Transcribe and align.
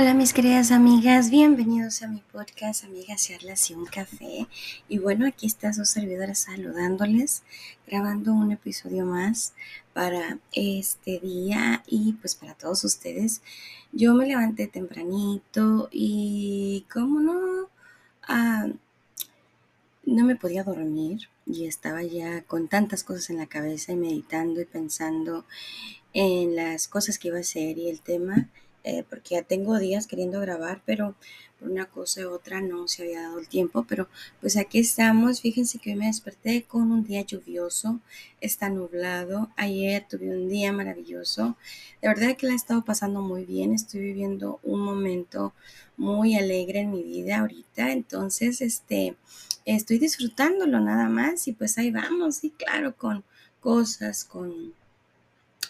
Hola 0.00 0.14
mis 0.14 0.32
queridas 0.32 0.70
amigas, 0.70 1.28
bienvenidos 1.28 2.00
a 2.00 2.08
mi 2.08 2.22
podcast 2.32 2.84
Amigas 2.84 3.26
Charlas 3.26 3.70
y 3.70 3.74
un 3.74 3.84
Café. 3.84 4.46
Y 4.88 4.98
bueno, 4.98 5.26
aquí 5.26 5.46
está 5.46 5.74
su 5.74 5.84
servidora 5.84 6.34
saludándoles, 6.34 7.42
grabando 7.86 8.32
un 8.32 8.50
episodio 8.50 9.04
más 9.04 9.52
para 9.92 10.38
este 10.54 11.20
día 11.20 11.82
y 11.86 12.14
pues 12.14 12.34
para 12.34 12.54
todos 12.54 12.82
ustedes. 12.84 13.42
Yo 13.92 14.14
me 14.14 14.26
levanté 14.26 14.68
tempranito 14.68 15.90
y 15.92 16.86
como 16.90 17.20
no, 17.20 17.68
ah, 18.26 18.68
no 20.06 20.24
me 20.24 20.34
podía 20.34 20.64
dormir 20.64 21.28
y 21.44 21.66
estaba 21.66 22.02
ya 22.02 22.40
con 22.44 22.68
tantas 22.68 23.04
cosas 23.04 23.28
en 23.28 23.36
la 23.36 23.48
cabeza 23.48 23.92
y 23.92 23.96
meditando 23.96 24.62
y 24.62 24.64
pensando 24.64 25.44
en 26.14 26.56
las 26.56 26.88
cosas 26.88 27.18
que 27.18 27.28
iba 27.28 27.36
a 27.36 27.40
hacer 27.40 27.76
y 27.76 27.90
el 27.90 28.00
tema 28.00 28.48
eh, 28.84 29.04
porque 29.08 29.34
ya 29.34 29.42
tengo 29.42 29.78
días 29.78 30.06
queriendo 30.06 30.40
grabar, 30.40 30.82
pero 30.86 31.14
por 31.58 31.68
una 31.70 31.86
cosa 31.86 32.26
u 32.26 32.32
otra 32.32 32.60
no 32.60 32.88
se 32.88 33.02
había 33.02 33.22
dado 33.22 33.38
el 33.38 33.48
tiempo, 33.48 33.84
pero 33.88 34.08
pues 34.40 34.56
aquí 34.56 34.78
estamos. 34.78 35.42
Fíjense 35.42 35.78
que 35.78 35.90
hoy 35.90 35.96
me 35.96 36.06
desperté 36.06 36.62
con 36.62 36.90
un 36.90 37.04
día 37.04 37.22
lluvioso, 37.22 38.00
está 38.40 38.70
nublado. 38.70 39.50
Ayer 39.56 40.06
tuve 40.08 40.30
un 40.30 40.48
día 40.48 40.72
maravilloso. 40.72 41.56
De 42.00 42.08
verdad 42.08 42.36
que 42.36 42.46
la 42.46 42.54
he 42.54 42.56
estado 42.56 42.84
pasando 42.84 43.20
muy 43.20 43.44
bien, 43.44 43.72
estoy 43.74 44.00
viviendo 44.00 44.60
un 44.62 44.80
momento 44.80 45.52
muy 45.96 46.34
alegre 46.34 46.80
en 46.80 46.90
mi 46.90 47.02
vida 47.02 47.40
ahorita, 47.40 47.92
entonces 47.92 48.62
este 48.62 49.16
estoy 49.66 49.98
disfrutándolo 49.98 50.80
nada 50.80 51.10
más 51.10 51.46
y 51.46 51.52
pues 51.52 51.76
ahí 51.76 51.90
vamos, 51.90 52.42
y 52.42 52.50
claro, 52.50 52.96
con 52.96 53.22
cosas, 53.60 54.24
con 54.24 54.72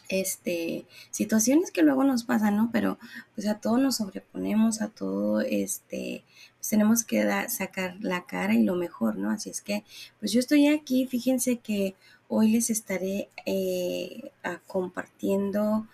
este, 0.09 0.85
situaciones 1.11 1.71
que 1.71 1.83
luego 1.83 2.05
nos 2.05 2.25
pasan, 2.25 2.57
¿no? 2.57 2.71
Pero 2.73 2.98
pues 3.35 3.47
a 3.47 3.61
todo 3.61 3.79
nos 3.79 3.97
sobreponemos, 3.97 4.83
a 4.83 4.89
todo, 4.89 5.41
este, 5.41 6.25
pues 6.59 6.69
tenemos 6.69 7.05
que 7.05 7.25
sacar 7.48 7.97
la 8.01 8.27
cara 8.27 8.55
y 8.55 8.64
lo 8.64 8.75
mejor, 8.75 9.17
¿no? 9.17 9.31
Así 9.31 9.51
es 9.51 9.61
que, 9.61 9.84
pues 10.19 10.33
yo 10.33 10.41
estoy 10.41 10.69
aquí, 10.69 11.06
fíjense 11.06 11.59
que 11.59 11.95
hoy 12.29 12.53
les 12.53 12.70
estaré 12.70 13.29
eh, 13.47 14.31
compartiendo 14.67 15.87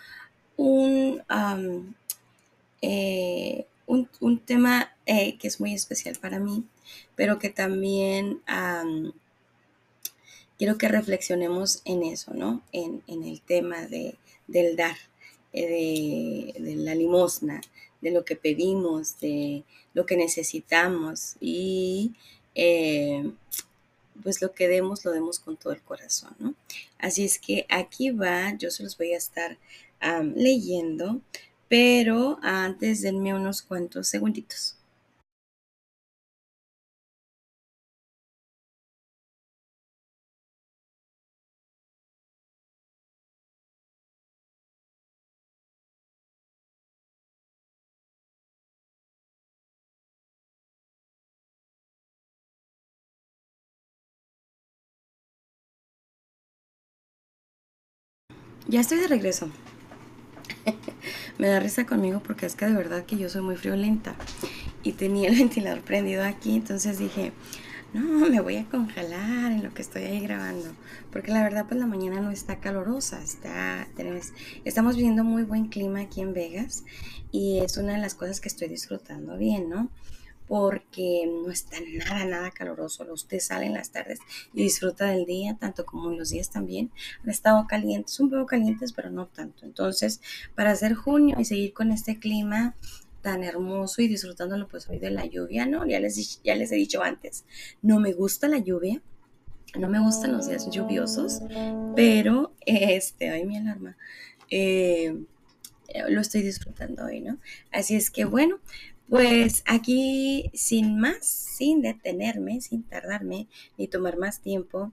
un, 0.56 1.22
eh, 2.82 3.66
un, 3.86 4.38
tema 4.40 4.90
eh, 5.06 5.36
que 5.38 5.48
es 5.48 5.60
muy 5.60 5.72
especial 5.74 6.16
para 6.20 6.38
mí, 6.38 6.64
pero 7.14 7.38
que 7.38 7.50
también 7.50 8.40
quiero 10.58 10.78
que 10.78 10.88
reflexionemos 10.88 11.82
en 11.84 12.02
eso, 12.02 12.34
¿no? 12.34 12.62
En, 12.72 13.02
el 13.08 13.40
tema 13.40 13.86
de, 13.86 14.16
del 14.46 14.76
dar, 14.76 14.96
eh, 15.52 16.52
de, 16.58 16.76
la 16.76 16.94
limosna, 16.94 17.60
de 18.00 18.10
lo 18.10 18.24
que 18.24 18.36
pedimos, 18.36 19.18
de 19.20 19.64
lo 19.94 20.06
que 20.06 20.16
necesitamos 20.16 21.36
y 21.40 22.12
eh, 22.54 23.30
pues 24.22 24.40
lo 24.40 24.52
que 24.52 24.68
demos 24.68 25.04
lo 25.04 25.12
demos 25.12 25.38
con 25.38 25.56
todo 25.56 25.72
el 25.72 25.82
corazón, 25.82 26.34
¿no? 26.38 26.54
Así 26.98 27.24
es 27.24 27.38
que 27.38 27.66
aquí 27.68 28.10
va, 28.10 28.56
yo 28.56 28.70
se 28.70 28.82
los 28.82 28.96
voy 28.96 29.12
a 29.12 29.18
estar 29.18 29.58
leyendo, 30.34 31.20
pero 31.68 32.38
antes 32.42 33.02
denme 33.02 33.34
unos 33.34 33.62
cuantos 33.62 34.08
segunditos. 34.08 34.76
Ya 58.68 58.80
estoy 58.80 58.98
de 58.98 59.06
regreso. 59.06 59.48
Me 61.38 61.46
da 61.46 61.60
risa 61.60 61.86
conmigo 61.86 62.20
porque 62.20 62.46
es 62.46 62.56
que 62.56 62.66
de 62.66 62.74
verdad 62.74 63.06
que 63.06 63.16
yo 63.16 63.28
soy 63.28 63.42
muy 63.42 63.56
friolenta. 63.56 64.16
Y 64.82 64.92
tenía 64.92 65.28
el 65.28 65.36
ventilador 65.38 65.82
prendido 65.82 66.24
aquí, 66.24 66.56
entonces 66.56 66.98
dije, 66.98 67.32
no, 67.92 68.28
me 68.28 68.40
voy 68.40 68.56
a 68.56 68.68
congelar 68.68 69.52
en 69.52 69.62
lo 69.62 69.72
que 69.72 69.82
estoy 69.82 70.02
ahí 70.02 70.20
grabando. 70.20 70.68
Porque 71.12 71.30
la 71.30 71.44
verdad, 71.44 71.66
pues 71.68 71.78
la 71.78 71.86
mañana 71.86 72.20
no 72.20 72.32
está 72.32 72.58
calorosa. 72.58 73.22
Está, 73.22 73.86
tenemos, 73.96 74.32
estamos 74.64 74.96
viendo 74.96 75.22
muy 75.22 75.44
buen 75.44 75.68
clima 75.68 76.00
aquí 76.00 76.20
en 76.20 76.34
Vegas. 76.34 76.84
Y 77.30 77.60
es 77.60 77.76
una 77.76 77.92
de 77.92 78.00
las 78.00 78.14
cosas 78.14 78.40
que 78.40 78.48
estoy 78.48 78.68
disfrutando 78.68 79.36
bien, 79.36 79.68
¿no? 79.68 79.90
Porque 80.46 81.26
no 81.26 81.50
está 81.50 81.76
nada, 81.80 82.24
nada 82.24 82.50
caloroso. 82.50 83.06
Usted 83.12 83.40
sale 83.40 83.66
en 83.66 83.74
las 83.74 83.90
tardes 83.90 84.20
y 84.54 84.62
disfruta 84.62 85.06
del 85.06 85.26
día, 85.26 85.56
tanto 85.58 85.84
como 85.84 86.10
en 86.10 86.18
los 86.18 86.30
días 86.30 86.50
también. 86.50 86.90
Han 87.22 87.30
estado 87.30 87.66
calientes, 87.66 88.18
un 88.20 88.30
poco 88.30 88.46
calientes, 88.46 88.92
pero 88.92 89.10
no 89.10 89.26
tanto. 89.26 89.64
Entonces, 89.64 90.20
para 90.54 90.70
hacer 90.70 90.94
junio 90.94 91.36
y 91.38 91.44
seguir 91.44 91.72
con 91.72 91.92
este 91.92 92.18
clima 92.18 92.74
tan 93.22 93.42
hermoso 93.42 94.02
y 94.02 94.08
disfrutándolo 94.08 94.68
pues 94.68 94.88
hoy 94.88 95.00
de 95.00 95.10
la 95.10 95.26
lluvia, 95.26 95.66
¿no? 95.66 95.84
Ya 95.84 95.98
les, 95.98 96.40
ya 96.44 96.54
les 96.54 96.70
he 96.70 96.76
dicho 96.76 97.02
antes, 97.02 97.44
no 97.82 97.98
me 97.98 98.12
gusta 98.12 98.46
la 98.46 98.58
lluvia, 98.58 99.02
no 99.76 99.88
me 99.88 99.98
gustan 99.98 100.32
los 100.32 100.48
días 100.48 100.70
lluviosos, 100.70 101.42
pero 101.96 102.54
este, 102.64 103.30
ay 103.30 103.44
mi 103.44 103.56
alarma, 103.56 103.96
eh, 104.48 105.16
lo 106.08 106.20
estoy 106.20 106.42
disfrutando 106.42 107.04
hoy, 107.04 107.20
¿no? 107.20 107.38
Así 107.72 107.96
es 107.96 108.10
que 108.10 108.24
bueno, 108.24 108.60
pues 109.08 109.62
aquí, 109.66 110.50
sin 110.54 110.98
más, 110.98 111.26
sin 111.26 111.80
detenerme, 111.80 112.60
sin 112.60 112.82
tardarme 112.82 113.46
ni 113.78 113.86
tomar 113.88 114.18
más 114.18 114.40
tiempo, 114.40 114.92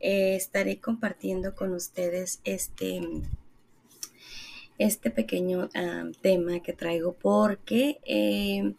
eh, 0.00 0.34
estaré 0.36 0.80
compartiendo 0.80 1.54
con 1.54 1.74
ustedes 1.74 2.40
este, 2.44 3.00
este 4.78 5.10
pequeño 5.10 5.68
ah, 5.74 6.04
tema 6.22 6.60
que 6.60 6.72
traigo 6.72 7.12
porque 7.12 8.00
eh, 8.06 8.74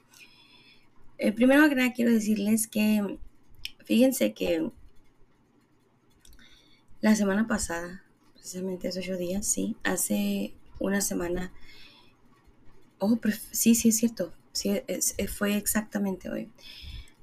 eh, 1.19 1.31
primero 1.31 1.69
que 1.69 1.75
nada 1.75 1.93
quiero 1.93 2.11
decirles 2.11 2.67
que 2.67 3.19
fíjense 3.85 4.33
que 4.33 4.71
la 7.01 7.15
semana 7.15 7.47
pasada, 7.47 8.03
precisamente 8.33 8.87
hace 8.87 8.99
ocho 8.99 9.17
días, 9.17 9.45
sí, 9.45 9.75
hace 9.83 10.53
una 10.79 11.01
semana, 11.01 11.51
oh, 12.97 13.19
sí, 13.51 13.75
sí 13.75 13.89
es 13.89 13.97
cierto, 13.97 14.33
Sí, 14.53 14.69
eh, 14.88 15.28
fue 15.28 15.56
exactamente 15.56 16.29
hoy. 16.29 16.50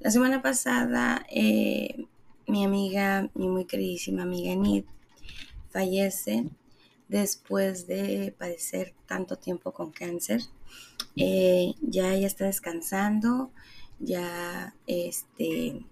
La 0.00 0.10
semana 0.10 0.40
pasada, 0.42 1.26
eh, 1.30 2.06
mi 2.46 2.64
amiga, 2.64 3.28
mi 3.34 3.48
muy 3.48 3.64
queridísima 3.64 4.22
amiga 4.22 4.52
Enid, 4.52 4.84
fallece 5.70 6.46
después 7.08 7.86
de 7.86 8.34
padecer 8.38 8.94
tanto 9.06 9.36
tiempo 9.36 9.72
con 9.72 9.90
cáncer. 9.90 10.42
Eh, 11.16 11.74
ya 11.82 12.14
ella 12.14 12.26
está 12.26 12.46
descansando, 12.46 13.50
ya 13.98 14.74
este, 14.86 15.84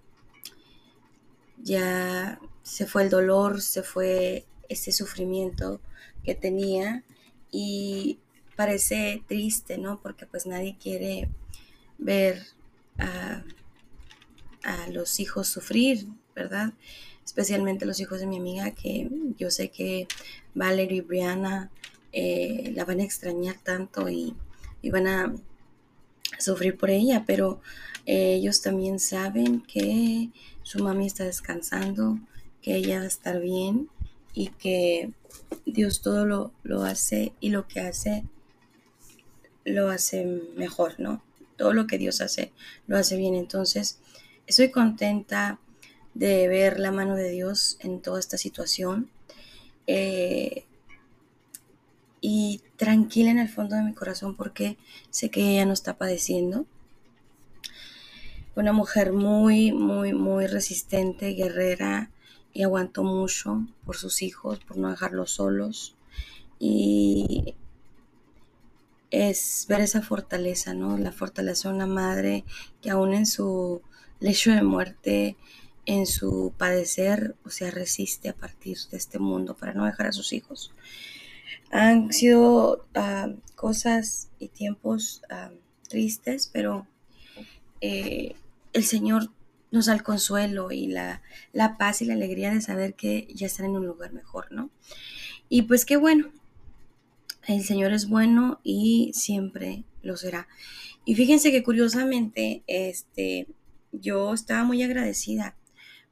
ya 1.59 2.41
se 2.63 2.87
fue 2.87 3.03
el 3.03 3.11
dolor, 3.11 3.61
se 3.61 3.83
fue 3.83 4.47
ese 4.69 4.93
sufrimiento 4.93 5.81
que 6.25 6.35
tenía 6.35 7.05
y 7.51 8.19
parece 8.57 9.23
triste, 9.29 9.79
¿no? 9.79 10.01
Porque 10.01 10.27
pues 10.27 10.47
nadie 10.47 10.77
quiere 10.81 11.29
ver 11.99 12.43
a, 12.99 13.43
los 14.91 15.21
hijos 15.21 15.47
sufrir, 15.47 16.07
¿verdad? 16.35 16.73
Especialmente 17.25 17.87
los 17.87 18.01
hijos 18.01 18.19
de 18.19 18.27
mi 18.27 18.39
amiga, 18.39 18.73
que 18.73 19.09
yo 19.39 19.51
sé 19.51 19.69
que 19.69 20.09
Valerie 20.55 20.99
y 20.99 21.01
Brianna 21.03 21.71
eh, 22.13 22.73
la 22.75 22.85
van 22.85 22.99
a 22.99 23.05
extrañar 23.05 23.57
tanto 23.63 24.09
y, 24.09 24.35
van 24.91 25.07
a 25.07 25.35
sufrir 26.39 26.77
por 26.77 26.91
ella, 26.91 27.25
pero 27.27 27.61
eh, 28.07 28.35
ellos 28.35 28.61
también 28.61 28.99
saben 28.99 29.61
que 29.61 30.31
su 30.63 30.83
mami 30.83 31.07
está 31.07 31.25
descansando, 31.25 32.19
que 32.63 32.77
ella 32.77 32.99
va 32.99 33.05
a 33.05 33.09
estar 33.09 33.41
bien 33.41 33.89
y 34.33 34.49
que 34.49 35.13
Dios 35.65 36.03
todo 36.03 36.25
lo, 36.25 36.53
lo 36.63 36.83
hace 36.85 37.33
y 37.41 37.51
lo 37.51 37.67
que 37.69 37.81
hace 37.81 38.25
lo 39.67 39.91
hace 39.91 40.25
mejor, 40.57 40.99
¿no? 40.99 41.23
Todo 41.57 41.73
lo 41.75 41.87
que 41.87 41.99
Dios 41.99 42.21
hace, 42.21 42.53
lo 42.87 42.97
hace 42.97 43.17
bien. 43.17 43.35
Entonces, 43.35 43.99
estoy 44.47 44.71
contenta 44.71 45.59
de 46.15 46.49
ver 46.49 46.81
la 46.81 46.93
mano 46.93 47.17
de 47.17 47.31
Dios 47.31 47.77
en 47.81 48.01
toda 48.01 48.21
esta 48.21 48.39
situación. 48.39 49.11
Eh, 49.87 50.65
y 52.21 52.63
tranquila 52.77 53.31
en 53.31 53.39
el 53.39 53.49
fondo 53.49 53.77
de 53.77 53.83
mi 53.83 53.95
corazón 53.95 54.35
porque 54.35 54.79
sé 55.11 55.31
que 55.31 55.53
ella 55.53 55.67
no 55.67 55.73
está 55.73 55.99
padeciendo. 55.99 56.67
Una 58.55 58.73
mujer 58.73 59.13
muy, 59.13 59.73
muy, 59.73 60.15
muy 60.15 60.47
resistente, 60.47 61.35
guerrera 61.35 62.11
y 62.55 62.63
aguantó 62.63 63.05
mucho 63.05 63.67
por 63.85 63.97
sus 63.97 64.23
hijos, 64.23 64.61
por 64.61 64.79
no 64.79 64.91
dejarlos 64.91 65.33
solos. 65.33 65.95
Y 66.59 67.55
es 69.11 69.67
ver 69.69 69.81
esa 69.81 70.03
fortaleza, 70.03 70.75
¿no? 70.75 70.99
La 70.99 71.13
fortaleza 71.13 71.69
de 71.69 71.75
una 71.75 71.87
madre 71.87 72.45
que 72.83 72.91
aún 72.91 73.15
en 73.15 73.27
su 73.27 73.83
lecho 74.21 74.53
de 74.53 74.63
muerte, 74.63 75.37
en 75.85 76.07
su 76.07 76.53
padecer, 76.57 77.37
o 77.45 77.51
sea, 77.51 77.71
resiste 77.71 78.29
a 78.29 78.35
partir 78.35 78.77
de 78.91 78.97
este 78.97 79.19
mundo 79.19 79.57
para 79.57 79.73
no 79.73 79.85
dejar 79.85 80.09
a 80.09 80.13
sus 80.13 80.33
hijos. 80.33 80.73
Han 81.71 82.13
sido 82.13 82.87
ah, 82.95 83.29
cosas 83.55 84.29
y 84.39 84.49
tiempos 84.49 85.23
ah, 85.31 85.51
tristes, 85.89 86.51
pero 86.53 86.87
eh, 87.81 88.35
el 88.73 88.85
Señor 88.85 89.31
nos 89.71 89.87
da 89.87 89.95
el 89.95 90.03
consuelo 90.03 90.73
y 90.73 90.87
la, 90.87 91.23
la 91.53 91.77
paz 91.77 92.03
y 92.03 92.05
la 92.05 92.15
alegría 92.15 92.53
de 92.53 92.61
saber 92.61 92.95
que 92.95 93.29
ya 93.35 93.47
están 93.47 93.67
en 93.67 93.77
un 93.77 93.87
lugar 93.87 94.13
mejor, 94.13 94.51
¿no? 94.51 94.71
Y 95.49 95.63
pues 95.63 95.85
qué 95.85 95.97
bueno, 95.97 96.31
el 97.47 97.65
Señor 97.65 97.93
es 97.93 98.09
bueno 98.09 98.61
y 98.63 99.13
siempre 99.15 99.85
lo 100.03 100.17
será. 100.17 100.49
Y 101.05 101.15
fíjense 101.15 101.53
que 101.53 101.63
curiosamente, 101.63 102.63
este, 102.67 103.47
yo 103.93 104.35
estaba 104.35 104.65
muy 104.65 104.83
agradecida 104.83 105.57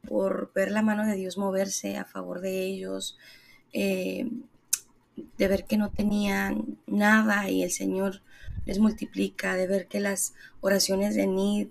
por 0.06 0.52
ver 0.54 0.70
la 0.70 0.82
mano 0.82 1.06
de 1.06 1.16
Dios 1.16 1.38
moverse 1.38 1.96
a 1.96 2.04
favor 2.04 2.40
de 2.40 2.62
ellos, 2.64 3.18
eh, 3.72 4.28
de 5.38 5.48
ver 5.48 5.64
que 5.64 5.76
no 5.76 5.90
tenían 5.90 6.78
nada 6.86 7.48
y 7.50 7.62
el 7.62 7.70
Señor 7.70 8.22
les 8.66 8.78
multiplica, 8.78 9.56
de 9.56 9.66
ver 9.66 9.86
que 9.86 10.00
las 10.00 10.34
oraciones 10.60 11.14
de 11.14 11.26
Nid 11.26 11.68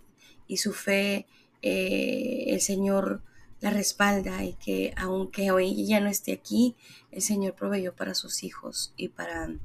y 0.48 0.58
su 0.58 0.74
fe, 0.74 1.26
eh, 1.62 2.46
el 2.48 2.62
Señor 2.62 3.22
la 3.64 3.70
respalda 3.70 4.44
y 4.44 4.56
que 4.56 4.94
aunque 4.98 5.52
hoy 5.52 5.86
ya 5.88 6.02
no 6.02 6.10
esté 6.10 6.34
aquí, 6.34 6.76
el 7.12 7.22
Señor 7.22 7.56
proveyó 7.56 7.96
para 7.96 8.14
sus 8.14 8.44
hijos 8.44 8.94
y 8.98 9.08
para 9.08 9.56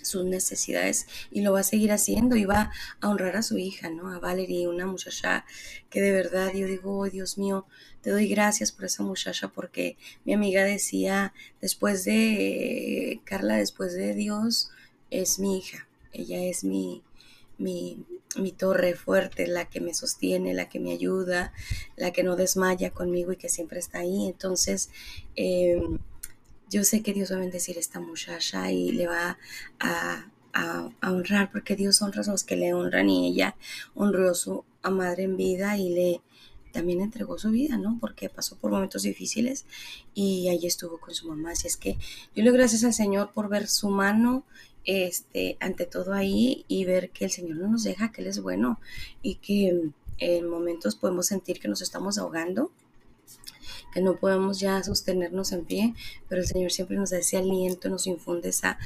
sus 0.00 0.24
necesidades 0.24 1.06
y 1.30 1.42
lo 1.42 1.52
va 1.52 1.60
a 1.60 1.62
seguir 1.62 1.92
haciendo 1.92 2.34
y 2.36 2.46
va 2.46 2.72
a 3.02 3.08
honrar 3.10 3.36
a 3.36 3.42
su 3.42 3.58
hija, 3.58 3.90
¿no? 3.90 4.10
A 4.10 4.20
Valerie, 4.20 4.68
una 4.68 4.86
muchacha 4.86 5.44
que 5.90 6.00
de 6.00 6.12
verdad 6.12 6.50
yo 6.54 6.66
digo, 6.66 6.96
oh, 6.96 7.10
Dios 7.10 7.36
mío, 7.36 7.66
te 8.00 8.08
doy 8.08 8.26
gracias 8.26 8.72
por 8.72 8.86
esa 8.86 9.02
muchacha 9.02 9.48
porque 9.48 9.98
mi 10.24 10.32
amiga 10.32 10.64
decía, 10.64 11.34
después 11.60 12.06
de 12.06 13.20
Carla, 13.24 13.56
después 13.56 13.92
de 13.92 14.14
Dios, 14.14 14.70
es 15.10 15.38
mi 15.38 15.58
hija, 15.58 15.86
ella 16.14 16.42
es 16.42 16.64
mi, 16.64 17.02
mi, 17.60 18.04
mi 18.36 18.52
torre 18.52 18.94
fuerte, 18.94 19.46
la 19.46 19.68
que 19.68 19.80
me 19.80 19.94
sostiene, 19.94 20.54
la 20.54 20.68
que 20.68 20.80
me 20.80 20.92
ayuda, 20.92 21.52
la 21.96 22.12
que 22.12 22.22
no 22.22 22.36
desmaya 22.36 22.90
conmigo 22.90 23.32
y 23.32 23.36
que 23.36 23.48
siempre 23.48 23.78
está 23.78 24.00
ahí. 24.00 24.26
Entonces, 24.26 24.90
eh, 25.36 25.80
yo 26.68 26.84
sé 26.84 27.02
que 27.02 27.12
Dios 27.12 27.32
va 27.32 27.36
a 27.36 27.40
bendecir 27.40 27.76
a 27.76 27.80
esta 27.80 28.00
muchacha 28.00 28.70
y 28.70 28.92
le 28.92 29.06
va 29.06 29.38
a, 29.78 30.26
honrar, 31.02 31.52
porque 31.52 31.76
Dios 31.76 32.02
honra 32.02 32.22
a 32.22 32.30
los 32.30 32.42
que 32.42 32.56
le 32.56 32.74
honran 32.74 33.08
y 33.08 33.28
ella 33.28 33.54
honró 33.94 34.30
a 34.30 34.34
su 34.34 34.64
madre 34.82 35.22
en 35.22 35.36
vida 35.36 35.76
y 35.76 35.90
le 35.90 36.20
también 36.72 37.00
entregó 37.00 37.38
su 37.38 37.50
vida, 37.50 37.76
¿no? 37.78 37.98
Porque 38.00 38.28
pasó 38.28 38.56
por 38.56 38.70
momentos 38.70 39.02
difíciles 39.02 39.64
y 40.14 40.48
ahí 40.48 40.66
estuvo 40.66 40.98
con 40.98 41.14
su 41.14 41.28
mamá. 41.28 41.52
Así 41.52 41.66
es 41.66 41.76
que 41.76 41.94
yo 42.34 42.42
le 42.42 42.50
doy 42.50 42.58
gracias 42.58 42.84
al 42.84 42.94
Señor 42.94 43.32
por 43.32 43.48
ver 43.48 43.68
su 43.68 43.90
mano 43.90 44.44
este, 44.84 45.56
ante 45.60 45.86
todo 45.86 46.12
ahí 46.12 46.64
y 46.68 46.84
ver 46.84 47.10
que 47.10 47.24
el 47.24 47.30
Señor 47.30 47.56
no 47.56 47.68
nos 47.68 47.84
deja, 47.84 48.12
que 48.12 48.22
Él 48.22 48.28
es 48.28 48.40
bueno 48.40 48.80
y 49.22 49.36
que 49.36 49.90
en 50.18 50.48
momentos 50.48 50.96
podemos 50.96 51.26
sentir 51.26 51.60
que 51.60 51.68
nos 51.68 51.82
estamos 51.82 52.18
ahogando 52.18 52.70
que 53.92 54.00
no 54.00 54.16
podemos 54.16 54.60
ya 54.60 54.82
sostenernos 54.82 55.52
en 55.52 55.64
pie, 55.64 55.94
pero 56.28 56.40
el 56.40 56.46
Señor 56.46 56.70
siempre 56.70 56.96
nos 56.96 57.10
da 57.10 57.18
ese 57.18 57.36
aliento, 57.36 57.88
nos 57.88 58.06
infunde 58.06 58.50
esa 58.50 58.78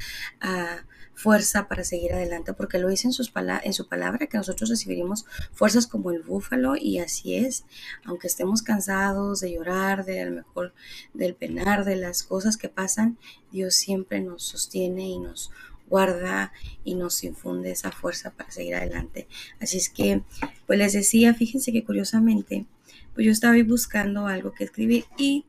fuerza 1.13 1.67
para 1.69 1.83
seguir 1.83 2.13
adelante, 2.13 2.53
porque 2.53 2.77
lo 2.77 2.89
dice 2.89 3.07
en, 3.07 3.13
sus 3.13 3.31
en 3.63 3.73
su 3.73 3.87
palabra, 3.87 4.27
que 4.27 4.37
nosotros 4.37 4.69
recibiremos 4.69 5.25
fuerzas 5.53 5.87
como 5.87 6.11
el 6.11 6.23
búfalo, 6.23 6.75
y 6.75 6.99
así 6.99 7.35
es, 7.35 7.63
aunque 8.03 8.27
estemos 8.27 8.61
cansados 8.61 9.39
de 9.39 9.53
llorar, 9.53 10.05
de 10.05 10.21
a 10.21 10.25
lo 10.25 10.35
mejor 10.35 10.73
del 11.13 11.35
penar, 11.35 11.85
de 11.85 11.95
las 11.95 12.23
cosas 12.23 12.57
que 12.57 12.69
pasan, 12.69 13.17
Dios 13.51 13.75
siempre 13.75 14.19
nos 14.19 14.43
sostiene 14.43 15.07
y 15.07 15.19
nos 15.19 15.51
guarda 15.89 16.51
y 16.83 16.95
nos 16.95 17.23
infunde 17.23 17.71
esa 17.71 17.91
fuerza 17.91 18.31
para 18.31 18.51
seguir 18.51 18.75
adelante. 18.75 19.27
Así 19.59 19.77
es 19.77 19.89
que, 19.89 20.23
pues 20.67 20.79
les 20.79 20.93
decía, 20.93 21.33
fíjense 21.33 21.71
que 21.71 21.83
curiosamente, 21.83 22.65
pues 23.13 23.25
yo 23.25 23.31
estaba 23.31 23.55
buscando 23.63 24.27
algo 24.27 24.53
que 24.53 24.63
escribir 24.63 25.05
y 25.17 25.45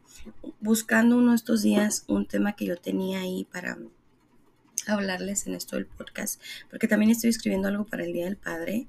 buscando 0.61 1.19
uno 1.19 1.31
de 1.31 1.37
estos 1.37 1.63
días 1.63 2.05
un 2.09 2.27
tema 2.27 2.55
que 2.55 2.67
yo 2.67 2.77
tenía 2.77 3.21
ahí 3.21 3.47
para 3.53 3.79
hablarles 4.87 5.47
en 5.47 5.55
esto 5.55 5.77
del 5.77 5.87
podcast, 5.87 6.41
porque 6.71 6.89
también 6.89 7.11
estoy 7.11 7.31
escribiendo 7.31 7.69
algo 7.69 7.85
para 7.85 8.05
el 8.05 8.13
Día 8.13 8.27
del 8.27 8.37
Padre 8.37 8.87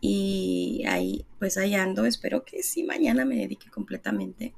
y 0.00 0.84
ahí 0.88 1.26
pues 1.38 1.56
ahí 1.58 1.74
ando, 1.74 2.06
espero 2.06 2.44
que 2.44 2.62
sí 2.62 2.84
mañana 2.84 3.24
me 3.24 3.36
dedique 3.36 3.70
completamente 3.70 4.54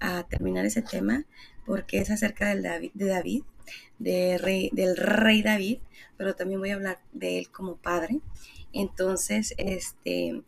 a 0.00 0.24
terminar 0.24 0.64
ese 0.66 0.82
tema 0.82 1.24
porque 1.64 1.98
es 1.98 2.10
acerca 2.10 2.48
del 2.48 2.62
David, 2.62 2.92
de 2.94 3.06
David, 3.06 3.42
de 3.98 4.38
rey, 4.38 4.70
del 4.72 4.96
rey 4.96 5.42
David, 5.42 5.78
pero 6.16 6.34
también 6.34 6.60
voy 6.60 6.70
a 6.70 6.74
hablar 6.76 7.00
de 7.12 7.40
él 7.40 7.50
como 7.50 7.76
padre. 7.76 8.20
Entonces, 8.72 9.54
este, 9.58 10.42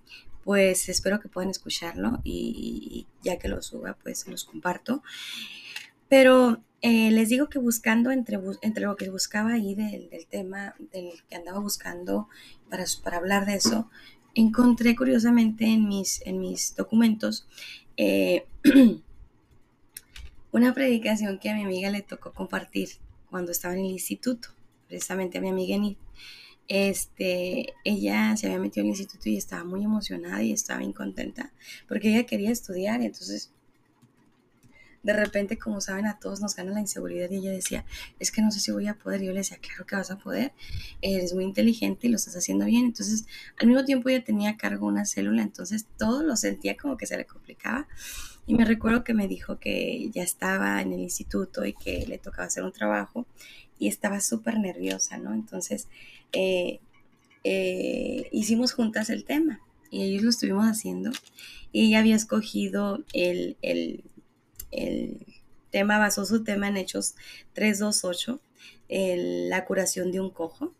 pues 0.44 0.88
espero 0.88 1.18
que 1.18 1.28
puedan 1.28 1.50
escucharlo 1.50 2.20
y 2.22 3.06
ya 3.22 3.38
que 3.38 3.48
lo 3.48 3.60
suba, 3.60 3.98
pues 4.02 4.28
los 4.28 4.44
comparto. 4.44 5.02
Pero 6.08 6.62
eh, 6.80 7.10
les 7.10 7.28
digo 7.28 7.48
que 7.48 7.58
buscando 7.58 8.12
entre, 8.12 8.38
entre 8.62 8.84
lo 8.84 8.96
que 8.96 9.10
buscaba 9.10 9.54
ahí 9.54 9.74
del, 9.74 10.08
tema, 10.30 10.74
del 10.92 11.12
que 11.28 11.34
andaba 11.34 11.58
buscando 11.58 12.28
para, 12.70 12.84
para 13.02 13.16
hablar 13.16 13.46
de 13.46 13.54
eso, 13.54 13.90
encontré 14.38 14.94
curiosamente 14.94 15.66
en 15.66 15.88
mis, 15.88 16.22
en 16.24 16.40
mis 16.40 16.76
documentos 16.76 17.46
eh, 17.96 18.46
una 20.52 20.72
predicación 20.72 21.38
que 21.38 21.50
a 21.50 21.56
mi 21.56 21.64
amiga 21.64 21.90
le 21.90 22.02
tocó 22.02 22.32
compartir 22.32 22.90
cuando 23.30 23.50
estaba 23.50 23.74
en 23.74 23.80
el 23.80 23.90
instituto, 23.90 24.50
precisamente 24.86 25.38
a 25.38 25.40
mi 25.40 25.48
amiga 25.48 25.74
Enid. 25.74 25.96
Este, 26.68 27.74
ella 27.82 28.36
se 28.36 28.46
había 28.46 28.60
metido 28.60 28.82
en 28.82 28.92
el 28.92 28.98
instituto 28.98 29.28
y 29.28 29.36
estaba 29.36 29.64
muy 29.64 29.82
emocionada 29.82 30.42
y 30.42 30.52
estaba 30.52 30.80
bien 30.80 30.92
contenta 30.92 31.50
porque 31.88 32.10
ella 32.10 32.26
quería 32.26 32.50
estudiar 32.50 33.00
entonces 33.00 33.52
de 35.02 35.12
repente, 35.12 35.58
como 35.58 35.80
saben, 35.80 36.06
a 36.06 36.18
todos 36.18 36.40
nos 36.40 36.56
gana 36.56 36.72
la 36.72 36.80
inseguridad 36.80 37.30
y 37.30 37.36
ella 37.36 37.52
decía, 37.52 37.84
es 38.18 38.30
que 38.30 38.42
no 38.42 38.50
sé 38.50 38.60
si 38.60 38.72
voy 38.72 38.86
a 38.88 38.94
poder. 38.94 39.22
Y 39.22 39.26
yo 39.26 39.32
le 39.32 39.38
decía, 39.38 39.58
claro 39.58 39.86
que 39.86 39.96
vas 39.96 40.10
a 40.10 40.18
poder, 40.18 40.52
eres 41.00 41.34
muy 41.34 41.44
inteligente 41.44 42.06
y 42.06 42.10
lo 42.10 42.16
estás 42.16 42.36
haciendo 42.36 42.64
bien. 42.64 42.86
Entonces, 42.86 43.26
al 43.58 43.68
mismo 43.68 43.84
tiempo 43.84 44.08
ella 44.08 44.24
tenía 44.24 44.50
a 44.50 44.56
cargo 44.56 44.86
una 44.86 45.04
célula, 45.04 45.42
entonces 45.42 45.86
todo 45.98 46.22
lo 46.22 46.36
sentía 46.36 46.76
como 46.76 46.96
que 46.96 47.06
se 47.06 47.16
le 47.16 47.26
complicaba. 47.26 47.86
Y 48.46 48.54
me 48.54 48.64
recuerdo 48.64 49.04
que 49.04 49.14
me 49.14 49.28
dijo 49.28 49.58
que 49.58 50.10
ya 50.10 50.22
estaba 50.22 50.80
en 50.80 50.92
el 50.92 51.00
instituto 51.00 51.66
y 51.66 51.74
que 51.74 52.06
le 52.06 52.18
tocaba 52.18 52.46
hacer 52.46 52.64
un 52.64 52.72
trabajo 52.72 53.26
y 53.78 53.88
estaba 53.88 54.20
súper 54.20 54.58
nerviosa, 54.58 55.18
¿no? 55.18 55.34
Entonces, 55.34 55.88
eh, 56.32 56.80
eh, 57.44 58.28
hicimos 58.32 58.72
juntas 58.72 59.10
el 59.10 59.24
tema 59.24 59.60
y 59.90 60.02
ellos 60.02 60.22
lo 60.22 60.30
estuvimos 60.30 60.66
haciendo 60.66 61.10
y 61.72 61.86
ella 61.86 62.00
había 62.00 62.16
escogido 62.16 63.04
el, 63.12 63.56
el, 63.62 64.04
el 64.70 65.26
tema, 65.70 65.98
basó 65.98 66.24
su 66.24 66.44
tema 66.44 66.68
en 66.68 66.76
Hechos 66.76 67.14
328, 67.54 68.40
la 68.88 69.64
curación 69.64 70.12
de 70.12 70.20
un 70.20 70.30
cojo 70.30 70.74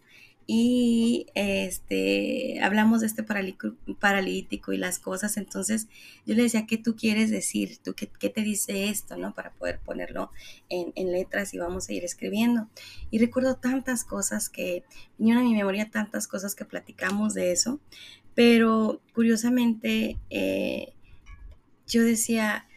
y 0.50 1.26
este, 1.34 2.58
hablamos 2.62 3.02
de 3.02 3.06
este 3.06 3.22
paralítico 3.22 4.72
y 4.72 4.78
las 4.78 4.98
cosas, 4.98 5.36
entonces 5.36 5.88
yo 6.24 6.34
le 6.34 6.44
decía, 6.44 6.64
¿qué 6.66 6.78
tú 6.78 6.96
quieres 6.96 7.30
decir? 7.30 7.76
¿Tú 7.84 7.94
qué, 7.94 8.06
te 8.06 8.40
dice 8.40 8.88
esto? 8.88 9.18
¿no? 9.18 9.34
Para 9.34 9.50
poder 9.50 9.78
ponerlo 9.78 10.30
en, 10.70 10.90
en, 10.94 11.12
letras 11.12 11.52
y 11.52 11.58
vamos 11.58 11.90
a 11.90 11.92
ir 11.92 12.02
escribiendo. 12.02 12.66
Y 13.10 13.18
recuerdo 13.18 13.56
tantas 13.56 14.04
cosas 14.04 14.48
que 14.48 14.84
vinieron 15.18 15.42
a 15.42 15.46
mi 15.46 15.54
memoria, 15.54 15.90
tantas 15.90 16.26
cosas 16.26 16.54
que 16.54 16.64
platicamos 16.64 17.34
de 17.34 17.52
eso, 17.52 17.78
pero 18.34 19.02
curiosamente 19.12 20.16
eh, 20.30 20.94
yo 21.86 22.02
decía, 22.04 22.67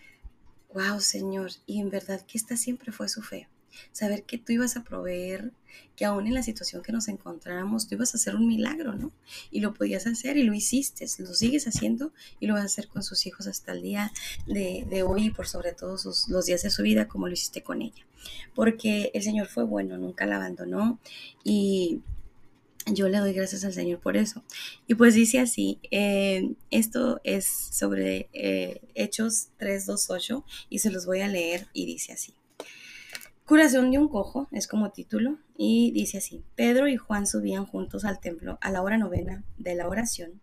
wow 0.73 0.99
Señor, 0.99 1.51
y 1.65 1.79
en 1.79 1.89
verdad 1.89 2.21
que 2.21 2.37
esta 2.37 2.57
siempre 2.57 2.91
fue 2.91 3.09
su 3.09 3.21
fe 3.21 3.47
saber 3.91 4.23
que 4.23 4.37
tú 4.37 4.53
ibas 4.53 4.77
a 4.77 4.83
proveer, 4.83 5.51
que 5.95 6.05
aún 6.05 6.27
en 6.27 6.33
la 6.33 6.43
situación 6.43 6.81
que 6.81 6.91
nos 6.91 7.07
encontramos, 7.07 7.87
tú 7.87 7.95
ibas 7.95 8.13
a 8.13 8.17
hacer 8.17 8.35
un 8.35 8.47
milagro, 8.47 8.93
¿no? 8.93 9.11
Y 9.49 9.61
lo 9.61 9.73
podías 9.73 10.07
hacer 10.07 10.37
y 10.37 10.43
lo 10.43 10.53
hiciste, 10.53 11.05
lo 11.19 11.33
sigues 11.33 11.67
haciendo 11.67 12.13
y 12.39 12.47
lo 12.47 12.53
vas 12.53 12.63
a 12.63 12.65
hacer 12.65 12.87
con 12.87 13.03
sus 13.03 13.25
hijos 13.25 13.47
hasta 13.47 13.71
el 13.71 13.81
día 13.81 14.11
de, 14.45 15.03
hoy 15.03 15.25
y 15.25 15.29
por 15.31 15.47
sobre 15.47 15.73
todo 15.73 15.97
los 16.27 16.45
días 16.45 16.61
de 16.61 16.69
su 16.69 16.83
vida 16.83 17.07
como 17.07 17.27
lo 17.27 17.33
hiciste 17.33 17.63
con 17.63 17.81
ella. 17.81 18.05
Porque 18.53 19.11
el 19.13 19.23
Señor 19.23 19.47
fue 19.47 19.63
bueno, 19.63 19.97
nunca 19.97 20.25
la 20.25 20.35
abandonó 20.35 20.99
y 21.43 22.01
yo 22.85 23.09
le 23.09 23.19
doy 23.19 23.33
gracias 23.33 23.63
al 23.63 23.73
Señor 23.73 23.99
por 23.99 24.17
eso. 24.17 24.43
Y 24.87 24.95
pues 24.95 25.13
dice 25.13 25.39
así, 25.39 25.79
eh, 25.91 26.53
esto 26.69 27.21
es 27.23 27.45
sobre 27.45 28.29
eh, 28.33 28.81
Hechos 28.95 29.49
328 29.57 30.45
y 30.69 30.79
se 30.79 30.91
los 30.91 31.05
voy 31.05 31.21
a 31.21 31.27
leer 31.27 31.67
y 31.73 31.85
dice 31.85 32.13
así. 32.13 32.33
Curación 33.45 33.91
de 33.91 33.97
un 33.97 34.07
cojo 34.07 34.47
es 34.51 34.67
como 34.67 34.91
título 34.91 35.37
y 35.57 35.91
dice 35.91 36.19
así, 36.19 36.43
Pedro 36.55 36.87
y 36.87 36.95
Juan 36.95 37.27
subían 37.27 37.65
juntos 37.65 38.05
al 38.05 38.19
templo 38.19 38.57
a 38.61 38.71
la 38.71 38.81
hora 38.81 38.97
novena 38.97 39.43
de 39.57 39.75
la 39.75 39.87
oración 39.87 40.39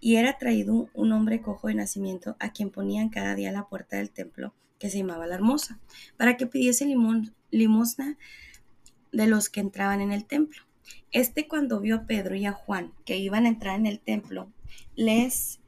y 0.00 0.16
era 0.16 0.36
traído 0.38 0.88
un 0.94 1.12
hombre 1.12 1.42
cojo 1.42 1.68
de 1.68 1.74
nacimiento 1.74 2.36
a 2.40 2.52
quien 2.52 2.70
ponían 2.70 3.08
cada 3.08 3.34
día 3.34 3.52
la 3.52 3.68
puerta 3.68 3.98
del 3.98 4.10
templo 4.10 4.54
que 4.80 4.90
se 4.90 4.98
llamaba 4.98 5.28
la 5.28 5.36
hermosa, 5.36 5.78
para 6.16 6.36
que 6.36 6.48
pidiese 6.48 6.86
limosna 7.52 8.18
de 9.12 9.26
los 9.28 9.48
que 9.48 9.60
entraban 9.60 10.00
en 10.00 10.10
el 10.10 10.24
templo. 10.24 10.62
Este 11.10 11.48
cuando 11.48 11.80
vio 11.80 11.96
a 11.96 12.06
Pedro 12.06 12.34
y 12.34 12.46
a 12.46 12.52
Juan 12.52 12.92
que 13.04 13.18
iban 13.18 13.44
a 13.44 13.48
entrar 13.48 13.78
en 13.78 13.86
el 13.86 14.00
templo, 14.00 14.50
les 14.94 15.60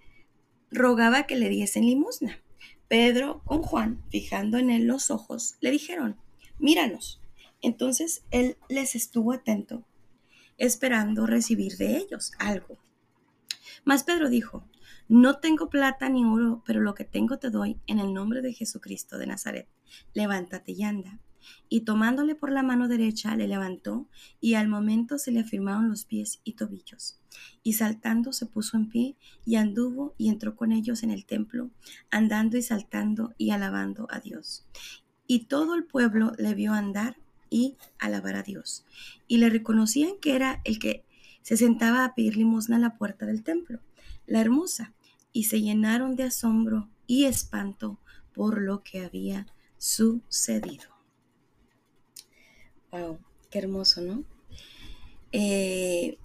rogaba 0.70 1.24
que 1.24 1.36
le 1.36 1.48
diesen 1.48 1.86
limosna. 1.86 2.40
Pedro 2.88 3.42
con 3.44 3.62
Juan, 3.62 4.02
fijando 4.10 4.58
en 4.58 4.70
él 4.70 4.86
los 4.86 5.10
ojos, 5.10 5.56
le 5.60 5.70
dijeron, 5.70 6.16
míranos. 6.58 7.20
Entonces 7.62 8.24
él 8.30 8.56
les 8.68 8.94
estuvo 8.94 9.32
atento, 9.32 9.84
esperando 10.58 11.26
recibir 11.26 11.76
de 11.76 11.96
ellos 11.96 12.32
algo. 12.38 12.78
Mas 13.84 14.04
Pedro 14.04 14.28
dijo, 14.28 14.64
no 15.08 15.38
tengo 15.38 15.68
plata 15.68 16.08
ni 16.08 16.24
oro, 16.24 16.62
pero 16.66 16.80
lo 16.80 16.94
que 16.94 17.04
tengo 17.04 17.38
te 17.38 17.50
doy 17.50 17.78
en 17.86 17.98
el 17.98 18.14
nombre 18.14 18.40
de 18.40 18.52
Jesucristo 18.52 19.18
de 19.18 19.26
Nazaret. 19.26 19.68
Levántate 20.14 20.72
y 20.72 20.82
anda. 20.82 21.18
Y 21.68 21.80
tomándole 21.80 22.34
por 22.34 22.50
la 22.50 22.62
mano 22.62 22.88
derecha, 22.88 23.36
le 23.36 23.48
levantó, 23.48 24.08
y 24.40 24.54
al 24.54 24.68
momento 24.68 25.18
se 25.18 25.32
le 25.32 25.40
afirmaron 25.40 25.88
los 25.88 26.04
pies 26.04 26.40
y 26.44 26.52
tobillos. 26.52 27.20
Y 27.62 27.74
saltando 27.74 28.32
se 28.32 28.46
puso 28.46 28.76
en 28.76 28.88
pie, 28.88 29.16
y 29.44 29.56
anduvo 29.56 30.14
y 30.18 30.28
entró 30.28 30.56
con 30.56 30.72
ellos 30.72 31.02
en 31.02 31.10
el 31.10 31.26
templo, 31.26 31.70
andando 32.10 32.56
y 32.56 32.62
saltando 32.62 33.34
y 33.38 33.50
alabando 33.50 34.06
a 34.10 34.20
Dios. 34.20 34.66
Y 35.26 35.46
todo 35.46 35.74
el 35.74 35.84
pueblo 35.84 36.32
le 36.38 36.54
vio 36.54 36.72
andar 36.72 37.16
y 37.50 37.76
alabar 37.98 38.36
a 38.36 38.42
Dios. 38.42 38.84
Y 39.26 39.38
le 39.38 39.48
reconocían 39.48 40.12
que 40.20 40.34
era 40.34 40.60
el 40.64 40.78
que 40.78 41.04
se 41.42 41.56
sentaba 41.56 42.04
a 42.04 42.14
pedir 42.14 42.36
limosna 42.36 42.76
a 42.76 42.80
la 42.80 42.96
puerta 42.96 43.26
del 43.26 43.42
templo, 43.42 43.80
la 44.26 44.40
hermosa, 44.40 44.94
y 45.32 45.44
se 45.44 45.60
llenaron 45.60 46.16
de 46.16 46.24
asombro 46.24 46.88
y 47.06 47.24
espanto 47.24 47.98
por 48.32 48.60
lo 48.60 48.82
que 48.82 49.04
había 49.04 49.46
sucedido. 49.78 50.93
Wow, 52.94 53.18
qué 53.50 53.58
hermoso, 53.58 54.02
¿no? 54.02 54.22
Eh, 55.32 56.16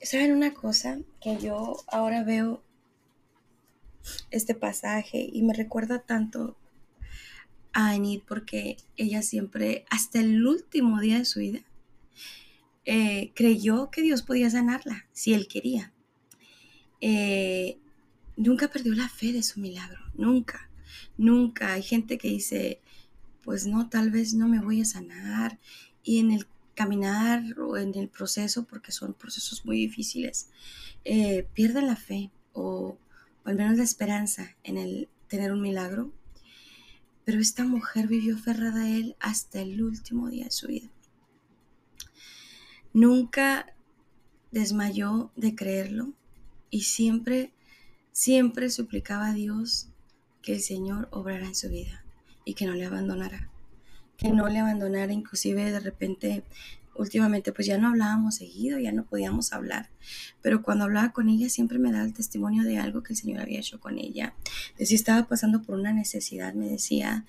¿Saben 0.00 0.32
una 0.32 0.52
cosa? 0.52 0.98
Que 1.20 1.38
yo 1.38 1.76
ahora 1.86 2.24
veo 2.24 2.60
este 4.32 4.56
pasaje 4.56 5.30
y 5.32 5.42
me 5.42 5.54
recuerda 5.54 6.00
tanto 6.00 6.56
a 7.72 7.94
Enid 7.94 8.22
porque 8.26 8.78
ella 8.96 9.22
siempre, 9.22 9.84
hasta 9.90 10.18
el 10.18 10.44
último 10.44 10.98
día 10.98 11.18
de 11.18 11.24
su 11.24 11.38
vida, 11.38 11.60
eh, 12.84 13.30
creyó 13.36 13.92
que 13.92 14.02
Dios 14.02 14.22
podía 14.22 14.50
sanarla 14.50 15.06
si 15.12 15.34
él 15.34 15.46
quería. 15.46 15.92
Eh, 17.00 17.78
nunca 18.36 18.66
perdió 18.66 18.92
la 18.96 19.08
fe 19.08 19.32
de 19.32 19.44
su 19.44 19.60
milagro, 19.60 20.00
nunca, 20.14 20.68
nunca. 21.16 21.74
Hay 21.74 21.84
gente 21.84 22.18
que 22.18 22.26
dice, 22.26 22.80
pues 23.44 23.66
no, 23.66 23.88
tal 23.88 24.10
vez 24.10 24.34
no 24.34 24.48
me 24.48 24.60
voy 24.60 24.80
a 24.80 24.84
sanar. 24.84 25.60
Y 26.02 26.18
en 26.18 26.32
el 26.32 26.46
caminar 26.74 27.58
o 27.60 27.76
en 27.76 27.94
el 27.94 28.08
proceso, 28.08 28.64
porque 28.64 28.92
son 28.92 29.14
procesos 29.14 29.64
muy 29.64 29.76
difíciles, 29.76 30.48
eh, 31.04 31.46
pierden 31.54 31.86
la 31.86 31.96
fe 31.96 32.30
o, 32.52 32.96
al 33.44 33.56
menos 33.56 33.76
la 33.76 33.84
esperanza 33.84 34.56
en 34.64 34.78
el 34.78 35.08
tener 35.28 35.52
un 35.52 35.62
milagro. 35.62 36.12
Pero 37.24 37.38
esta 37.40 37.64
mujer 37.64 38.08
vivió 38.08 38.36
aferrada 38.36 38.82
a 38.82 38.90
él 38.90 39.16
hasta 39.20 39.60
el 39.60 39.82
último 39.82 40.28
día 40.28 40.44
de 40.44 40.50
su 40.50 40.66
vida. 40.66 40.88
Nunca 42.92 43.74
desmayó 44.50 45.30
de 45.36 45.54
creerlo 45.54 46.12
y 46.68 46.82
siempre, 46.82 47.52
siempre 48.10 48.70
suplicaba 48.70 49.28
a 49.28 49.34
Dios 49.34 49.88
que 50.42 50.54
el 50.54 50.60
Señor 50.60 51.08
obrara 51.12 51.46
en 51.46 51.54
su 51.54 51.68
vida 51.68 52.04
y 52.44 52.54
que 52.54 52.66
no 52.66 52.72
le 52.72 52.84
abandonara. 52.84 53.51
Que 54.22 54.30
no 54.30 54.46
le 54.46 54.60
abandonara, 54.60 55.12
inclusive 55.12 55.72
de 55.72 55.80
repente 55.80 56.44
últimamente 56.94 57.52
pues 57.52 57.66
ya 57.66 57.76
no 57.76 57.88
hablábamos 57.88 58.36
seguido, 58.36 58.78
ya 58.78 58.92
no 58.92 59.04
podíamos 59.04 59.52
hablar, 59.52 59.88
pero 60.42 60.62
cuando 60.62 60.84
hablaba 60.84 61.12
con 61.12 61.28
ella 61.28 61.48
siempre 61.48 61.80
me 61.80 61.90
daba 61.90 62.04
el 62.04 62.12
testimonio 62.12 62.62
de 62.62 62.78
algo 62.78 63.02
que 63.02 63.14
el 63.14 63.18
Señor 63.18 63.40
había 63.40 63.58
hecho 63.58 63.80
con 63.80 63.98
ella. 63.98 64.34
De 64.78 64.86
si 64.86 64.94
estaba 64.94 65.26
pasando 65.26 65.62
por 65.62 65.76
una 65.76 65.92
necesidad, 65.92 66.54
me 66.54 66.68
decía, 66.68 67.24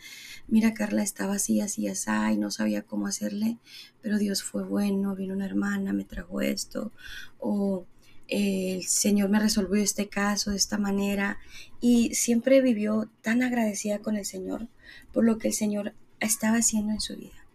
mira 0.47 0.75
Carla, 0.75 1.01
estaba 1.01 1.33
así, 1.33 1.61
así, 1.61 1.87
así, 1.87 2.11
y 2.33 2.37
no 2.37 2.51
sabía 2.51 2.83
cómo 2.83 3.07
hacerle, 3.07 3.57
pero 4.03 4.19
Dios 4.19 4.43
fue 4.43 4.63
bueno, 4.63 5.15
vino 5.15 5.33
una 5.33 5.47
hermana, 5.47 5.93
me 5.93 6.03
trajo 6.03 6.41
esto, 6.41 6.91
o 7.39 7.87
el 8.27 8.83
Señor 8.83 9.29
me 9.29 9.39
resolvió 9.39 9.81
este 9.81 10.09
caso 10.09 10.51
de 10.51 10.57
esta 10.57 10.77
manera, 10.77 11.39
y 11.81 12.13
siempre 12.13 12.61
vivió 12.61 13.09
tan 13.23 13.41
agradecida 13.41 13.97
con 13.97 14.15
el 14.15 14.25
Señor 14.25 14.67
por 15.11 15.23
lo 15.25 15.39
que 15.39 15.47
el 15.47 15.53
Señor 15.55 15.95
estaba 16.25 16.57
haciendo 16.57 16.93
en 16.93 17.01
su 17.01 17.15
vida. 17.15 17.45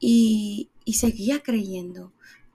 Y, 0.00 0.70
seguía 0.92 1.42
creyendo. 1.42 2.12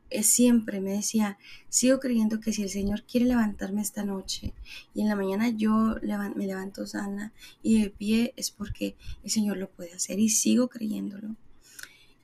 Eh, 0.10 0.24
siempre 0.24 0.80
me 0.80 0.92
decía, 0.92 1.38
sigo 1.70 2.00
creyendo 2.00 2.40
que 2.40 2.54
si 2.54 2.64
el 2.64 2.70
Señor 2.70 3.04
quiere 3.04 3.26
levantarme 3.26 3.82
esta 3.82 4.04
noche 4.04 4.54
y 4.94 5.02
en 5.02 5.08
la 5.08 5.16
mañana 5.16 5.50
yo 5.50 5.96
me 6.36 6.46
levanto 6.46 6.86
sana 6.86 7.34
y 7.64 7.82
de 7.82 7.90
pie 7.90 8.34
es 8.36 8.52
porque 8.52 8.96
el 9.24 9.32
Señor 9.32 9.58
lo 9.58 9.72
puede 9.72 9.94
hacer 9.94 10.20
y 10.20 10.30
sigo 10.30 10.68
creyéndolo. 10.68 11.36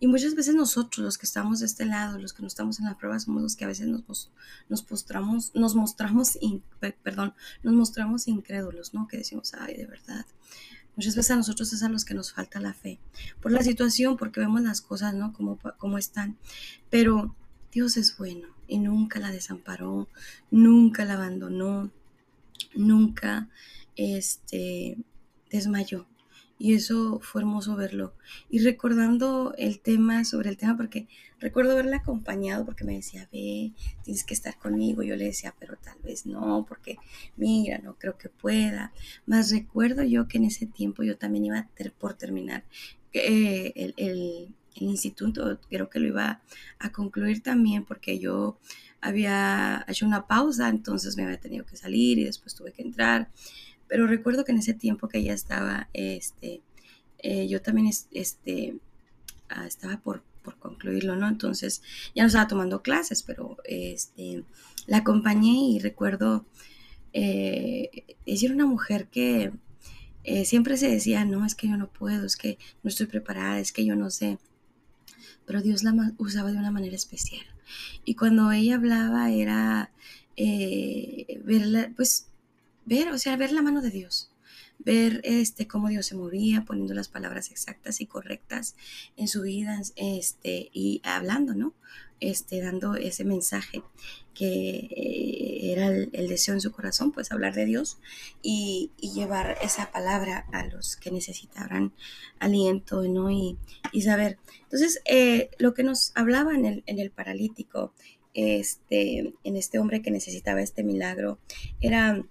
Y 0.01 0.07
muchas 0.07 0.33
veces 0.33 0.55
nosotros, 0.55 1.03
los 1.03 1.17
que 1.17 1.25
estamos 1.25 1.59
de 1.59 1.65
este 1.65 1.85
lado, 1.85 2.17
los 2.19 2.31
que 2.31 2.41
no 2.41 2.47
estamos 2.47 2.79
en 2.79 2.85
la 2.85 2.97
prueba, 2.97 3.19
somos 3.19 3.41
los 3.41 3.55
que 3.57 3.65
a 3.65 3.67
veces 3.67 3.87
nos, 3.87 4.31
nos 4.69 4.81
postramos, 4.81 5.51
nos 5.55 5.75
mostramos, 5.75 6.39
perdón, 7.03 7.33
nos 7.63 7.73
mostramos 7.73 8.27
incrédulos, 8.29 8.93
¿no? 8.93 9.09
Que 9.09 9.17
decimos, 9.17 9.53
ay, 9.55 9.75
de 9.75 9.85
verdad, 9.87 10.25
Muchas 10.99 11.15
veces 11.15 11.31
a 11.31 11.37
nosotros 11.37 11.71
es 11.71 11.81
a 11.81 11.87
los 11.87 12.03
que 12.03 12.13
nos 12.13 12.33
falta 12.33 12.59
la 12.59 12.73
fe, 12.73 12.99
por 13.39 13.53
la 13.53 13.63
situación, 13.63 14.17
porque 14.17 14.41
vemos 14.41 14.61
las 14.63 14.81
cosas, 14.81 15.13
¿no? 15.13 15.31
Como, 15.31 15.97
están. 15.97 16.37
Pero 16.89 17.37
Dios 17.71 17.95
es 17.95 18.17
bueno 18.17 18.49
y 18.67 18.79
nunca 18.79 19.17
la 19.17 19.31
desamparó, 19.31 20.09
nunca 20.51 21.05
la 21.05 21.13
abandonó, 21.13 21.89
nunca 22.75 23.47
este, 23.95 24.97
desmayó. 25.49 26.05
Y 26.59 26.73
eso 26.73 27.19
fue 27.23 27.41
hermoso 27.41 27.75
verlo. 27.75 28.13
Y 28.49 28.59
recordando 28.59 29.55
el 29.57 29.79
tema, 29.79 30.25
sobre 30.25 30.49
el 30.49 30.57
tema, 30.57 30.75
porque 30.75 31.07
recuerdo 31.39 31.71
haberla 31.71 31.97
acompañado 31.97 32.65
porque 32.65 32.83
me 32.83 32.95
decía, 32.95 33.29
ve, 33.31 33.71
tienes 34.03 34.25
que 34.25 34.33
estar 34.33 34.57
conmigo. 34.59 35.01
Yo 35.01 35.15
le 35.15 35.25
decía, 35.25 35.55
pero 35.57 35.77
tal 35.77 35.97
vez 36.03 36.25
no, 36.25 36.65
porque 36.67 36.97
mira, 37.37 37.79
no 37.79 37.95
creo 37.95 38.17
que 38.17 38.29
pueda. 38.29 38.91
Más 39.25 39.51
recuerdo 39.51 40.03
yo 40.03 40.27
que 40.27 40.37
en 40.37 40.43
ese 40.45 40.65
tiempo 40.65 41.01
yo 41.03 41.17
también 41.17 41.45
iba 41.45 41.69
por 41.97 42.13
terminar 42.15 42.65
eh, 43.13 43.71
el, 43.75 43.93
el, 43.97 44.53
el 44.75 44.83
instituto, 44.83 45.59
creo 45.69 45.89
que 45.89 45.99
lo 45.99 46.07
iba 46.07 46.41
a 46.79 46.91
concluir 46.91 47.41
también 47.41 47.85
porque 47.85 48.19
yo 48.19 48.59
había 49.01 49.85
hecho 49.87 50.05
una 50.05 50.27
pausa, 50.27 50.69
entonces 50.69 51.15
me 51.15 51.23
había 51.23 51.39
tenido 51.39 51.65
que 51.65 51.77
salir 51.77 52.19
y 52.19 52.25
después 52.25 52.53
tuve 52.53 52.73
que 52.73 52.81
entrar. 52.81 53.29
Pero 53.89 54.07
recuerdo 54.07 54.45
que 54.45 54.51
en 54.53 54.59
ese 54.59 54.73
tiempo 54.73 55.09
que 55.09 55.17
ella 55.17 55.33
estaba, 55.33 55.89
este, 55.93 56.61
eh, 57.17 57.47
yo 57.47 57.61
también 57.61 57.89
este, 58.11 58.77
ah, 59.49 59.67
estaba 59.67 59.97
por, 59.97 60.23
concluirlo, 60.59 61.15
¿no? 61.15 61.27
Entonces 61.27 61.83
ya 62.15 62.23
no 62.23 62.27
estaba 62.27 62.47
tomando 62.47 62.81
clases, 62.81 63.21
pero 63.21 63.57
este, 63.65 64.43
la 64.87 64.97
acompañé 64.97 65.69
y 65.69 65.77
recuerdo, 65.77 66.43
eh, 67.13 68.17
ella 68.25 68.45
era 68.45 68.55
una 68.55 68.65
mujer 68.65 69.09
que 69.09 69.51
eh, 70.23 70.45
siempre 70.45 70.75
se 70.77 70.89
decía, 70.89 71.23
no, 71.23 71.45
es 71.45 71.53
que 71.53 71.67
yo 71.67 71.77
no 71.77 71.87
puedo, 71.87 72.25
es 72.25 72.35
que 72.35 72.57
no 72.81 72.89
estoy 72.89 73.05
preparada, 73.05 73.59
es 73.59 73.71
que 73.71 73.85
yo 73.85 73.95
no 73.95 74.09
sé, 74.09 74.39
pero 75.45 75.61
Dios 75.61 75.83
la 75.83 75.93
usaba 76.17 76.51
de 76.51 76.57
una 76.57 76.71
manera 76.71 76.95
especial. 76.95 77.45
Y 78.03 78.15
cuando 78.15 78.51
ella 78.51 78.75
hablaba 78.75 79.29
era 79.29 79.91
verla, 81.43 81.91
pues 81.95 82.28
ver, 82.89 83.09
o 83.09 83.17
sea, 83.17 83.37
ver 83.37 83.51
la 83.51 83.61
mano 83.61 83.81
de 83.81 83.91
Dios, 83.91 84.31
ver 84.79 85.21
este, 85.23 85.67
cómo 85.67 85.89
Dios 85.89 86.07
se 86.07 86.15
movía, 86.15 86.65
poniendo 86.65 86.93
las 86.95 87.07
palabras 87.07 87.51
exactas 87.51 88.01
y 88.01 88.07
correctas 88.07 88.75
en 89.15 89.27
su 89.27 89.43
vida 89.43 89.79
este, 89.95 90.69
y 90.73 90.99
hablando, 91.03 91.53
¿no? 91.53 91.75
Este, 92.19 92.61
dando 92.61 92.95
ese 92.95 93.23
mensaje 93.23 93.81
que 94.33 94.89
eh, 94.89 95.71
era 95.71 95.87
el, 95.87 96.27
deseo 96.27 96.53
en 96.55 96.61
su 96.61 96.71
corazón, 96.71 97.11
pues 97.11 97.31
hablar 97.31 97.53
de 97.53 97.65
Dios 97.65 97.99
y, 98.41 98.91
llevar 98.97 99.57
esa 99.61 99.91
palabra 99.91 100.47
a 100.51 100.65
los 100.65 100.95
que 100.95 101.11
necesitaran 101.11 101.93
aliento, 102.39 103.03
¿no? 103.03 103.29
Y, 103.29 103.57
saber. 104.01 104.37
Entonces, 104.63 105.01
eh, 105.05 105.51
lo 105.59 105.73
que 105.73 105.83
nos 105.83 106.11
hablaba 106.15 106.55
en 106.55 106.65
el, 106.65 106.83
en 106.87 106.99
el 106.99 107.11
paralítico, 107.11 107.93
este, 108.33 109.33
en 109.43 109.55
este 109.55 109.79
hombre 109.79 110.01
que 110.01 110.11
necesitaba 110.11 110.61
este 110.61 110.83
milagro, 110.83 111.39
era 111.81 112.25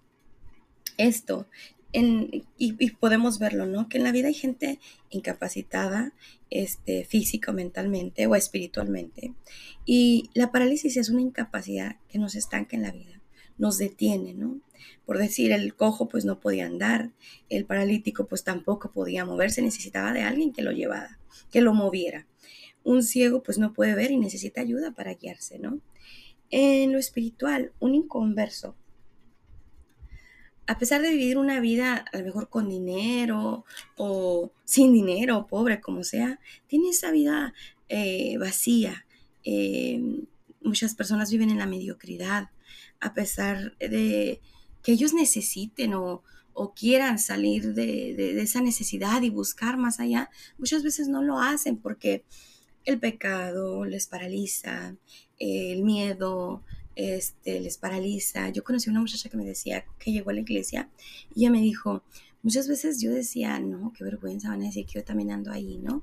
esto, 0.98 1.46
y, 1.92 2.90
podemos 2.92 3.38
verlo, 3.38 3.66
¿no? 3.66 3.88
Que 3.88 3.98
en 3.98 4.04
la 4.04 4.12
vida 4.12 4.28
hay 4.28 4.34
gente 4.34 4.78
incapacitada, 5.10 6.12
este, 6.50 7.04
física, 7.04 7.52
mentalmente 7.52 8.26
o 8.26 8.34
espiritualmente. 8.34 9.32
Y 9.86 10.30
la 10.34 10.52
parálisis 10.52 10.96
es 10.96 11.08
una 11.08 11.22
incapacidad 11.22 11.96
que 12.08 12.18
nos 12.18 12.34
estanca 12.34 12.76
en 12.76 12.82
la 12.82 12.92
vida, 12.92 13.20
nos 13.56 13.78
detiene, 13.78 14.34
¿no? 14.34 14.60
Por 15.06 15.18
decir, 15.18 15.52
el 15.52 15.74
cojo 15.74 16.08
pues 16.08 16.24
no 16.24 16.40
podía 16.40 16.66
andar, 16.66 17.10
el 17.48 17.64
paralítico 17.64 18.26
pues 18.26 18.44
tampoco 18.44 18.92
podía 18.92 19.24
moverse, 19.24 19.62
necesitaba 19.62 20.12
de 20.12 20.22
alguien 20.22 20.52
que 20.52 20.62
lo 20.62 20.72
llevara, 20.72 21.18
que 21.50 21.62
lo 21.62 21.72
moviera. 21.72 22.26
Un 22.84 23.02
ciego 23.02 23.42
pues 23.42 23.58
no 23.58 23.72
puede 23.72 23.94
ver 23.94 24.10
y 24.10 24.18
necesita 24.18 24.60
ayuda 24.60 24.92
para 24.92 25.14
guiarse, 25.14 25.58
¿no? 25.58 25.80
En 26.50 26.92
lo 26.92 26.98
espiritual, 26.98 27.72
un 27.80 27.94
inconverso 27.94 28.74
a 30.68 30.78
pesar 30.78 31.00
de 31.00 31.10
vivir 31.10 31.38
una 31.38 31.60
vida 31.60 32.04
a 32.12 32.18
lo 32.18 32.24
mejor 32.24 32.50
con 32.50 32.68
dinero 32.68 33.64
o 33.96 34.52
sin 34.64 34.92
dinero, 34.92 35.46
pobre, 35.46 35.80
como 35.80 36.04
sea, 36.04 36.38
tiene 36.66 36.90
esa 36.90 37.10
vida 37.10 37.54
eh, 37.88 38.36
vacía. 38.36 39.06
Eh, 39.44 39.98
muchas 40.62 40.94
personas 40.94 41.30
viven 41.30 41.48
en 41.50 41.56
la 41.56 41.64
mediocridad, 41.64 42.50
a 43.00 43.14
pesar 43.14 43.78
de 43.78 44.42
que 44.82 44.92
ellos 44.92 45.14
necesiten 45.14 45.94
o, 45.94 46.22
quieran 46.74 47.20
salir 47.20 47.72
de, 47.72 48.42
esa 48.42 48.60
necesidad 48.60 49.22
y 49.22 49.30
buscar 49.30 49.76
más 49.76 50.00
allá, 50.00 50.28
muchas 50.58 50.82
veces 50.82 51.06
no 51.08 51.22
lo 51.22 51.38
hacen 51.38 51.76
porque 51.76 52.24
el 52.84 52.98
pecado 52.98 53.84
les 53.84 54.08
paraliza, 54.08 54.96
el 55.38 55.84
miedo, 55.84 56.64
este, 56.98 57.60
les 57.60 57.78
paraliza. 57.78 58.50
Yo 58.50 58.64
conocí 58.64 58.90
a 58.90 58.92
una 58.92 59.00
muchacha 59.00 59.28
que 59.28 59.36
me 59.36 59.44
decía 59.44 59.84
que 60.00 60.10
llegó 60.10 60.30
a 60.30 60.32
la 60.32 60.40
iglesia 60.40 60.90
y 61.32 61.42
ella 61.42 61.50
me 61.52 61.60
dijo, 61.60 62.02
muchas 62.42 62.66
veces 62.66 63.00
yo 63.00 63.12
decía, 63.12 63.60
no, 63.60 63.92
qué 63.96 64.02
vergüenza, 64.02 64.48
van 64.48 64.62
a 64.62 64.66
decir 64.66 64.84
que 64.84 64.94
yo 64.94 65.04
también 65.04 65.30
ando 65.30 65.52
ahí, 65.52 65.78
¿no? 65.78 66.02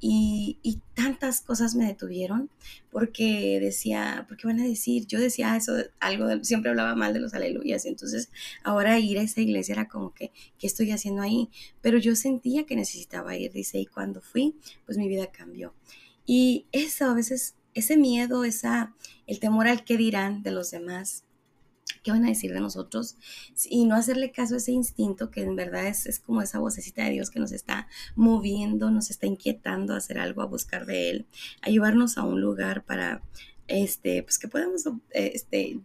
Y, 0.00 0.58
tantas 0.94 1.40
cosas 1.40 1.74
me 1.74 1.86
detuvieron 1.86 2.50
porque 2.90 3.58
decía, 3.60 4.24
¿por 4.28 4.36
qué 4.36 4.46
van 4.46 4.60
a 4.60 4.64
decir? 4.64 5.06
Yo 5.06 5.18
decía 5.18 5.56
eso, 5.56 5.74
algo, 6.00 6.26
siempre 6.44 6.70
hablaba 6.70 6.94
mal 6.94 7.12
de 7.12 7.20
los 7.20 7.34
aleluyas, 7.34 7.84
y 7.84 7.88
entonces 7.88 8.30
ahora 8.62 8.98
ir 8.98 9.18
a 9.18 9.22
esa 9.22 9.40
iglesia 9.40 9.72
era 9.72 9.88
como 9.88 10.12
que, 10.12 10.32
¿qué 10.58 10.66
estoy 10.66 10.90
haciendo 10.90 11.22
ahí? 11.22 11.50
Pero 11.80 11.98
yo 11.98 12.14
sentía 12.14 12.66
que 12.66 12.76
necesitaba 12.76 13.36
ir, 13.36 13.52
dice, 13.52 13.78
y 13.78 13.86
cuando 13.86 14.20
fui, 14.20 14.54
pues 14.86 14.98
mi 14.98 15.08
vida 15.08 15.28
cambió. 15.32 15.74
Y 16.26 16.66
eso 16.72 17.06
a 17.06 17.14
veces 17.14 17.54
ese 17.74 17.96
miedo, 17.96 18.44
esa, 18.44 18.94
el 19.26 19.40
temor 19.40 19.68
al 19.68 19.84
que 19.84 19.96
dirán 19.96 20.42
de 20.42 20.50
los 20.50 20.70
demás, 20.70 21.24
qué 22.02 22.10
van 22.10 22.24
a 22.24 22.28
decir 22.28 22.52
de 22.52 22.60
nosotros, 22.60 23.16
y 23.68 23.84
no 23.84 23.94
hacerle 23.94 24.32
caso 24.32 24.54
a 24.54 24.58
ese 24.58 24.72
instinto 24.72 25.30
que 25.30 25.42
en 25.42 25.56
verdad 25.56 25.86
es, 25.86 26.06
es, 26.06 26.18
como 26.18 26.42
esa 26.42 26.58
vocecita 26.58 27.04
de 27.04 27.10
Dios 27.10 27.30
que 27.30 27.40
nos 27.40 27.52
está 27.52 27.88
moviendo, 28.16 28.90
nos 28.90 29.10
está 29.10 29.26
inquietando 29.26 29.94
a 29.94 29.98
hacer 29.98 30.18
algo, 30.18 30.42
a 30.42 30.46
buscar 30.46 30.86
de 30.86 31.10
Él, 31.10 31.26
a 31.60 31.70
llevarnos 31.70 32.18
a 32.18 32.24
un 32.24 32.40
lugar 32.40 32.84
para, 32.84 33.22
este, 33.68 34.22
pues 34.22 34.38
que 34.38 34.48
podamos, 34.48 34.84
este, 35.10 35.80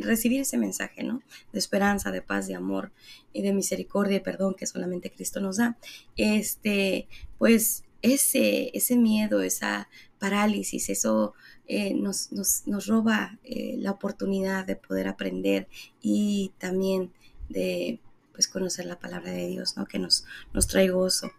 recibir 0.00 0.40
ese 0.40 0.56
mensaje, 0.56 1.02
¿no? 1.02 1.22
De 1.52 1.58
esperanza, 1.58 2.10
de 2.10 2.22
paz, 2.22 2.46
de 2.46 2.54
amor 2.54 2.92
y 3.32 3.42
de 3.42 3.52
misericordia 3.52 4.16
y 4.16 4.20
perdón 4.20 4.54
que 4.54 4.66
solamente 4.66 5.10
Cristo 5.10 5.40
nos 5.40 5.58
da. 5.58 5.76
Este, 6.16 7.08
pues 7.38 7.84
ese, 8.02 8.70
ese 8.74 8.96
miedo, 8.96 9.42
esa 9.42 9.88
parálisis, 10.18 10.88
eso 10.88 11.34
eh, 11.68 11.94
nos, 11.94 12.32
nos, 12.32 12.86
roba 12.86 13.38
eh, 13.44 13.76
la 13.78 13.92
oportunidad 13.92 14.66
de 14.66 14.76
poder 14.76 15.08
aprender 15.08 15.68
y 16.00 16.52
también 16.58 17.12
de 17.48 18.00
pues 18.32 18.48
conocer 18.48 18.86
la 18.86 18.98
palabra 18.98 19.32
de 19.32 19.46
Dios, 19.48 19.76
¿no? 19.76 19.86
Que 19.86 19.98
nos, 19.98 20.24
nos 20.52 20.66
trae 20.66 20.90
gozo. 20.90 21.30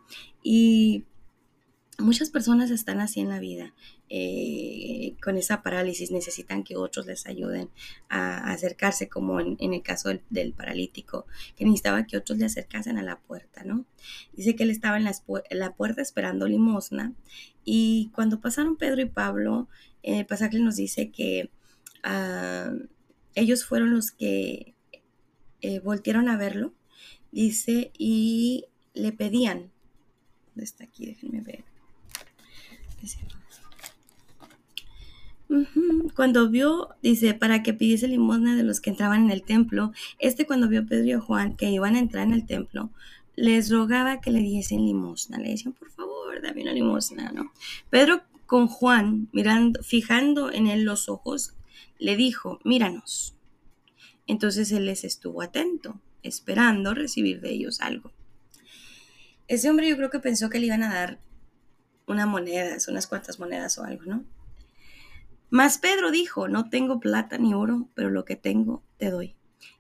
Y 0.42 1.06
muchas 2.00 2.30
personas 2.30 2.70
están 2.70 3.00
así 3.00 3.20
en 3.20 3.30
la 3.30 3.40
vida, 3.40 3.74
eh, 4.10 5.16
con 5.22 5.38
esa 5.38 5.64
parálisis, 5.64 6.12
necesitan 6.12 6.64
que 6.64 6.78
otros 6.78 7.08
les 7.08 7.26
ayuden 7.26 7.70
a, 8.10 8.52
acercarse, 8.52 9.10
como 9.10 9.40
en, 9.40 9.58
el 9.60 9.82
caso 9.82 10.10
del, 10.30 10.54
paralítico, 10.54 11.26
que 11.56 11.66
necesitaba 11.66 12.06
que 12.06 12.18
otros 12.18 12.38
le 12.38 12.46
acercasen 12.46 12.98
a 12.98 13.04
la 13.04 13.20
puerta, 13.20 13.64
¿no? 13.64 13.86
Dice 14.34 14.56
que 14.56 14.64
él 14.64 14.70
estaba 14.70 14.98
en 14.98 15.06
la, 15.06 15.74
puerta 15.76 16.02
esperando 16.02 16.48
limosna 16.48 17.14
y 17.66 18.10
cuando 18.14 18.40
pasaron 18.40 18.78
Pedro 18.78 19.02
y 19.02 19.06
Pablo, 19.06 19.68
el 20.04 20.26
pasaje 20.26 20.60
nos 20.60 20.76
dice 20.76 21.10
que 21.10 21.50
ah, 22.04 22.72
ellos 23.36 23.66
fueron 23.66 23.92
los 23.92 24.12
que 24.12 24.76
eh, 25.62 25.80
voltearon 25.80 26.30
a 26.30 26.38
verlo, 26.38 26.74
dice, 27.32 27.92
y 27.98 28.66
le 28.94 29.12
pedían, 29.12 29.72
¿dónde 30.50 30.64
está 30.64 30.84
aquí? 30.86 31.08
Déjenme 31.08 31.42
ver 31.42 31.77
cuando 36.16 36.50
vio, 36.50 36.90
dice, 37.02 37.34
para 37.34 37.64
que 37.64 37.74
pidiese 37.74 38.08
limosna 38.08 38.56
de 38.56 38.64
los 38.64 38.82
que 38.82 38.90
entraban 38.90 39.26
en 39.26 39.32
el 39.32 39.44
templo, 39.44 39.94
este 40.20 40.46
cuando 40.46 40.68
vio 40.68 40.82
a 40.82 40.86
Pedro 40.86 41.06
y 41.06 41.12
a 41.14 41.20
Juan 41.20 41.56
que 41.56 41.70
iban 41.70 41.96
a 41.96 42.00
entrar 42.00 42.26
en 42.26 42.34
el 42.34 42.46
templo, 42.46 42.92
les 43.36 43.70
rogaba 43.70 44.20
que 44.20 44.32
le 44.32 44.40
diesen 44.40 44.86
limosna. 44.86 45.38
Le 45.38 45.52
decían, 45.52 45.74
por 45.74 45.90
favor, 45.92 46.42
dame 46.42 46.64
una 46.64 46.74
limosna, 46.74 47.32
¿no? 47.32 47.54
Pedro 47.90 48.24
con 48.46 48.68
Juan, 48.68 49.30
mirando, 49.32 49.84
fijando 49.84 50.52
en 50.52 50.68
él 50.68 50.84
los 50.84 51.08
ojos, 51.08 51.54
le 52.00 52.16
dijo, 52.16 52.60
míranos. 52.64 53.36
Entonces 54.26 54.72
él 54.72 54.86
les 54.86 55.04
estuvo 55.04 55.42
atento, 55.42 56.02
esperando 56.24 56.94
recibir 56.94 57.42
de 57.42 57.52
ellos 57.52 57.80
algo. 57.80 58.12
Ese 59.48 59.70
hombre 59.70 59.88
yo 59.88 59.96
creo 59.96 60.10
que 60.10 60.20
pensó 60.20 60.50
que 60.50 60.60
le 60.60 60.66
iban 60.66 60.84
a 60.84 60.94
dar 60.94 61.20
una 62.08 62.26
moneda, 62.26 62.78
unas 62.88 63.08
cuantas 63.08 63.40
monedas 63.40 63.78
o 63.78 63.84
algo, 63.84 64.04
¿no? 64.06 64.26
Mas 65.50 65.78
Pedro 65.78 66.12
dijo, 66.12 66.48
no 66.48 66.70
tengo 66.70 67.00
plata 67.00 67.38
ni 67.38 67.54
oro, 67.54 67.90
pero 67.94 68.10
lo 68.10 68.26
que 68.26 68.36
tengo 68.36 68.84
te 68.98 69.10
doy. 69.12 69.36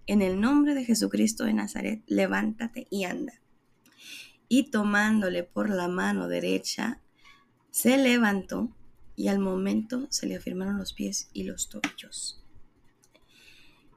En 0.05 0.21
el 0.21 0.39
nombre 0.39 0.73
de 0.73 0.85
Jesucristo 0.85 1.43
de 1.43 1.53
Nazaret, 1.53 2.03
levántate 2.07 2.87
y 2.89 3.03
anda. 3.03 3.33
Y 4.47 4.71
tomándole 4.71 5.43
por 5.43 5.69
la 5.69 5.89
mano 5.89 6.29
derecha, 6.29 7.01
se 7.69 7.97
levantó 7.97 8.69
y 9.15 9.27
al 9.27 9.39
momento 9.39 10.07
se 10.09 10.27
le 10.27 10.37
afirmaron 10.37 10.77
los 10.77 10.93
pies 10.93 11.29
y 11.33 11.43
los 11.43 11.69
tobillos. 11.69 12.41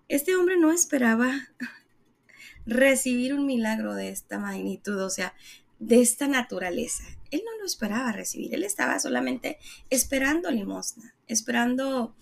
Este 0.09 0.35
hombre 0.35 0.59
no 0.59 0.73
esperaba 0.73 1.33
recibir 2.67 3.33
un 3.33 3.47
milagro 3.47 3.95
de 3.95 4.09
esta 4.09 4.41
magnitud, 4.41 5.01
o 5.01 5.11
sea, 5.11 5.35
de 5.81 6.01
esta 6.01 6.29
naturaleza. 6.29 7.03
Él 7.33 7.43
no 7.45 7.59
lo 7.59 7.67
esperaba 7.67 8.13
recibir, 8.13 8.55
él 8.55 8.63
estaba 8.63 9.01
solamente 9.01 9.59
esperando 9.89 10.51
limosna, 10.51 11.15
esperando 11.27 12.15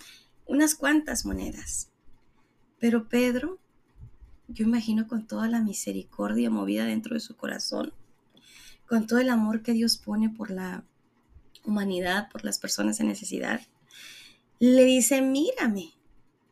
unas 0.46 0.74
cuantas 0.74 1.26
monedas. 1.26 1.90
Pero 2.78 3.08
Pedro, 3.08 3.58
yo 4.46 4.64
imagino 4.64 5.08
con 5.08 5.26
toda 5.26 5.48
la 5.48 5.60
misericordia 5.60 6.48
movida 6.48 6.86
dentro 6.86 7.14
de 7.14 7.20
su 7.20 7.36
corazón, 7.36 7.92
con 8.86 9.06
todo 9.06 9.18
el 9.18 9.28
amor 9.28 9.62
que 9.62 9.72
Dios 9.72 9.98
pone 9.98 10.30
por 10.30 10.50
la 10.50 10.84
humanidad, 11.64 12.30
por 12.30 12.44
las 12.44 12.58
personas 12.58 13.00
en 13.00 13.08
necesidad, 13.08 13.60
le 14.60 14.84
dice, 14.84 15.20
mírame, 15.20 15.92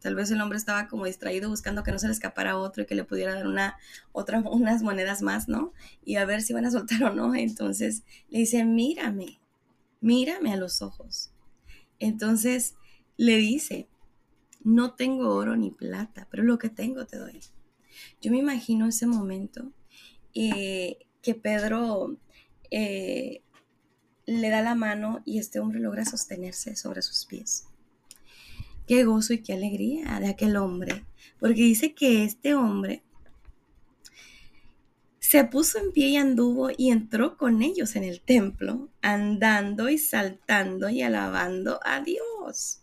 Tal 0.07 0.15
vez 0.15 0.31
el 0.31 0.41
hombre 0.41 0.57
estaba 0.57 0.87
como 0.87 1.07
distraído 1.07 1.51
buscando 1.51 1.83
que 1.83 1.91
no 1.91 1.99
se 1.99 2.07
le 2.07 2.13
escapara 2.13 2.57
otro 2.57 2.85
y 2.85 2.87
que 2.87 2.95
le 2.95 3.03
pudiera 3.03 3.35
dar 3.35 3.49
una, 3.49 3.77
otra, 4.13 4.39
unas 4.49 4.81
monedas 4.85 5.21
más, 5.21 5.49
¿no? 5.49 5.73
Y 6.05 6.15
a 6.15 6.25
ver 6.25 6.43
si 6.43 6.53
van 6.53 6.65
a 6.65 6.71
soltar 6.71 7.03
o 7.03 7.13
no. 7.13 7.35
Entonces 7.35 8.05
le 8.29 8.39
dice, 8.39 8.65
mírame, 8.65 9.41
mírame 10.01 10.53
a 10.53 10.57
los 10.57 10.81
ojos. 10.81 11.33
Entonces 11.99 12.77
le 13.17 13.37
dice, 13.39 13.89
no 14.63 14.95
tengo 14.95 15.35
oro 15.35 15.57
ni 15.57 15.73
plata, 15.73 16.29
pero 16.31 16.45
lo 16.45 16.57
que 16.57 16.69
tengo 16.69 17.05
te 17.05 17.19
doy. 17.19 17.41
Yo 18.23 18.31
me 18.31 18.39
imagino 18.39 18.87
ese 18.87 19.07
momento 19.07 19.73
eh, 20.35 20.99
que 21.21 21.35
Pedro 21.35 22.17
eh, 22.71 23.43
le 24.25 24.51
da 24.51 24.63
la 24.63 24.77
mano 24.77 25.21
y 25.25 25.41
este 25.41 25.59
hombre 25.59 25.81
logra 25.81 26.05
sostenerse 26.05 26.77
sobre 26.77 27.03
sus 27.03 27.27
pies 27.27 27.67
qué 28.87 29.05
gozo 29.05 29.35
y 29.35 29.43
qué 29.43 29.55
alegría 29.55 30.19
de 30.21 30.29
aquel 30.29 30.57
hombre, 30.57 31.05
porque 31.39 31.63
dice 31.63 31.95
que 31.95 32.25
este 32.25 32.55
hombre 32.55 33.03
se 35.19 35.45
puso 35.45 35.79
en 35.79 35.93
pie 35.93 36.09
y 36.09 36.17
anduvo 36.17 36.71
y 36.77 36.91
entró 36.91 37.37
con 37.37 37.61
ellos 37.61 37.97
en 37.97 38.05
el 38.05 38.21
templo, 38.21 38.91
andando 39.03 39.89
y 39.89 39.99
saltando 39.99 40.89
y 40.89 41.03
alabando 41.03 41.81
a 41.85 42.01
Dios. 42.01 42.83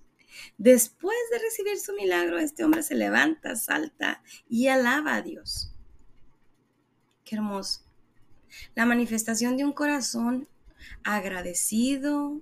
Después 0.57 1.15
de 1.31 1.39
recibir 1.39 1.79
su 1.79 1.93
milagro, 1.93 2.37
este 2.39 2.65
hombre 2.65 2.83
se 2.83 2.95
levanta, 2.95 3.55
salta 3.55 4.21
y 4.49 4.67
alaba 4.67 5.15
a 5.15 5.21
Dios. 5.21 5.73
Qué 7.23 7.35
hermoso. 7.35 7.81
La 8.75 8.85
manifestación 8.85 9.55
de 9.55 9.63
un 9.63 9.71
corazón 9.71 10.49
agradecido, 11.03 12.41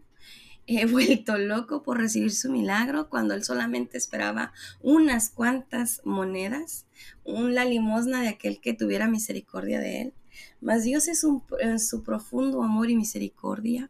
he 0.67 0.85
vuelto 0.91 1.37
loco 1.37 1.83
por 1.83 1.97
recibir 1.97 2.33
su 2.33 2.51
milagro 2.51 3.09
cuando 3.09 3.33
él 3.33 3.43
solamente 3.43 3.97
esperaba 3.97 4.53
unas 4.81 5.29
cuantas 5.29 6.01
monedas, 6.03 6.85
la 7.25 7.65
limosna 7.65 8.21
de 8.21 8.29
aquel 8.29 8.59
que 8.59 8.73
tuviera 8.73 9.07
misericordia 9.07 9.79
de 9.79 10.01
él. 10.01 10.13
Mas 10.61 10.83
Dios 10.83 11.07
es 11.07 11.25
en 11.59 11.79
su 11.79 12.03
profundo 12.03 12.63
amor 12.63 12.89
y 12.89 12.95
misericordia 12.95 13.89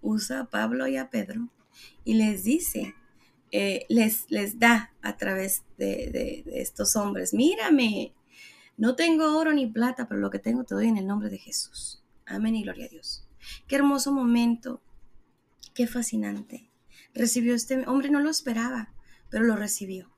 usa 0.00 0.40
a 0.40 0.44
Pablo 0.46 0.86
y 0.88 0.96
a 0.96 1.08
Pedro 1.10 1.48
y 2.04 2.14
les 2.14 2.44
dice, 2.44 2.94
eh, 3.52 3.86
les, 3.88 4.26
les 4.28 4.58
da 4.58 4.92
a 5.00 5.16
través 5.16 5.62
de, 5.78 6.10
de 6.10 6.60
estos 6.60 6.96
hombres, 6.96 7.32
mírame, 7.32 8.12
no 8.76 8.96
tengo 8.96 9.38
oro 9.38 9.52
ni 9.52 9.66
plata, 9.66 10.08
pero 10.08 10.20
lo 10.20 10.30
que 10.30 10.38
tengo 10.38 10.64
te 10.64 10.74
doy 10.74 10.88
en 10.88 10.96
el 10.96 11.06
nombre 11.06 11.30
de 11.30 11.38
Jesús. 11.38 12.02
Amén 12.26 12.56
y 12.56 12.62
gloria 12.62 12.86
a 12.86 12.88
Dios. 12.88 13.26
Qué 13.66 13.76
hermoso 13.76 14.12
momento 14.12 14.80
Qué 15.74 15.86
fascinante. 15.86 16.70
Recibió 17.14 17.54
este 17.54 17.86
hombre, 17.86 18.10
no 18.10 18.20
lo 18.20 18.30
esperaba, 18.30 18.92
pero 19.30 19.44
lo 19.44 19.56
recibió. 19.56 20.14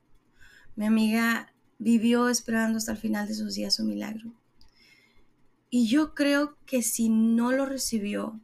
Mi 0.75 0.85
amiga 0.85 1.53
vivió 1.77 2.27
esperando 2.29 2.77
hasta 2.77 2.91
el 2.91 2.97
final 2.97 3.27
de 3.27 3.35
sus 3.35 3.55
días 3.55 3.75
su 3.75 3.85
milagro. 3.85 4.33
Y 5.69 5.87
yo 5.87 6.13
creo 6.13 6.57
que 6.65 6.81
si 6.81 7.09
no 7.09 7.51
lo 7.51 7.65
recibió, 7.65 8.39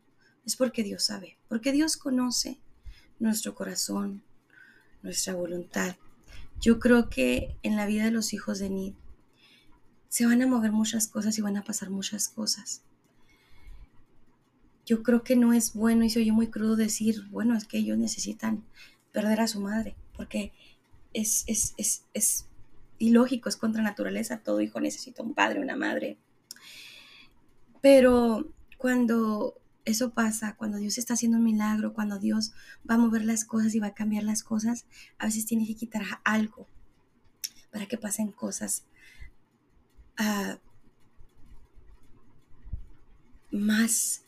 es 0.45 0.55
porque 0.55 0.83
Dios 0.83 1.03
sabe, 1.03 1.37
porque 1.49 1.71
Dios 1.71 1.97
conoce 1.97 2.59
nuestro 3.19 3.55
corazón, 3.55 4.23
nuestra 5.01 5.33
voluntad. 5.33 5.97
Yo 6.61 6.79
creo 6.79 7.09
que 7.09 7.57
en 7.63 7.75
la 7.75 7.85
vida 7.85 8.05
de 8.05 8.11
los 8.11 8.33
hijos 8.33 8.59
de 8.59 8.69
Nid 8.69 8.93
se 10.07 10.25
van 10.25 10.41
a 10.41 10.47
mover 10.47 10.71
muchas 10.71 11.07
cosas 11.07 11.37
y 11.37 11.41
van 11.41 11.57
a 11.57 11.63
pasar 11.63 11.89
muchas 11.89 12.29
cosas 12.29 12.83
yo 14.85 15.03
creo 15.03 15.23
que 15.23 15.35
no 15.35 15.53
es 15.53 15.73
bueno 15.73 16.03
y 16.03 16.09
se 16.09 16.19
oye 16.19 16.31
muy 16.31 16.47
crudo 16.47 16.75
decir, 16.75 17.27
bueno, 17.29 17.55
es 17.55 17.65
que 17.65 17.77
ellos 17.77 17.97
necesitan 17.97 18.63
perder 19.11 19.41
a 19.41 19.47
su 19.47 19.59
madre, 19.61 19.95
porque 20.15 20.53
es, 21.13 21.43
es, 21.47 21.73
es, 21.77 22.05
es 22.13 22.45
ilógico, 22.97 23.49
es 23.49 23.57
contra 23.57 23.83
naturaleza, 23.83 24.39
todo 24.39 24.61
hijo 24.61 24.79
necesita 24.79 25.23
un 25.23 25.33
padre, 25.33 25.59
una 25.59 25.75
madre. 25.75 26.17
Pero 27.81 28.47
cuando 28.77 29.55
eso 29.85 30.11
pasa, 30.11 30.55
cuando 30.55 30.77
Dios 30.77 30.97
está 30.97 31.15
haciendo 31.15 31.37
un 31.37 31.43
milagro, 31.43 31.93
cuando 31.93 32.19
Dios 32.19 32.53
va 32.89 32.95
a 32.95 32.99
mover 32.99 33.25
las 33.25 33.45
cosas 33.45 33.73
y 33.73 33.79
va 33.79 33.87
a 33.87 33.93
cambiar 33.93 34.23
las 34.23 34.43
cosas, 34.43 34.85
a 35.17 35.25
veces 35.25 35.45
tiene 35.45 35.65
que 35.65 35.75
quitar 35.75 36.03
algo 36.23 36.67
para 37.71 37.87
que 37.87 37.97
pasen 37.97 38.31
cosas 38.31 38.83
uh, 40.19 40.57
más 43.51 44.23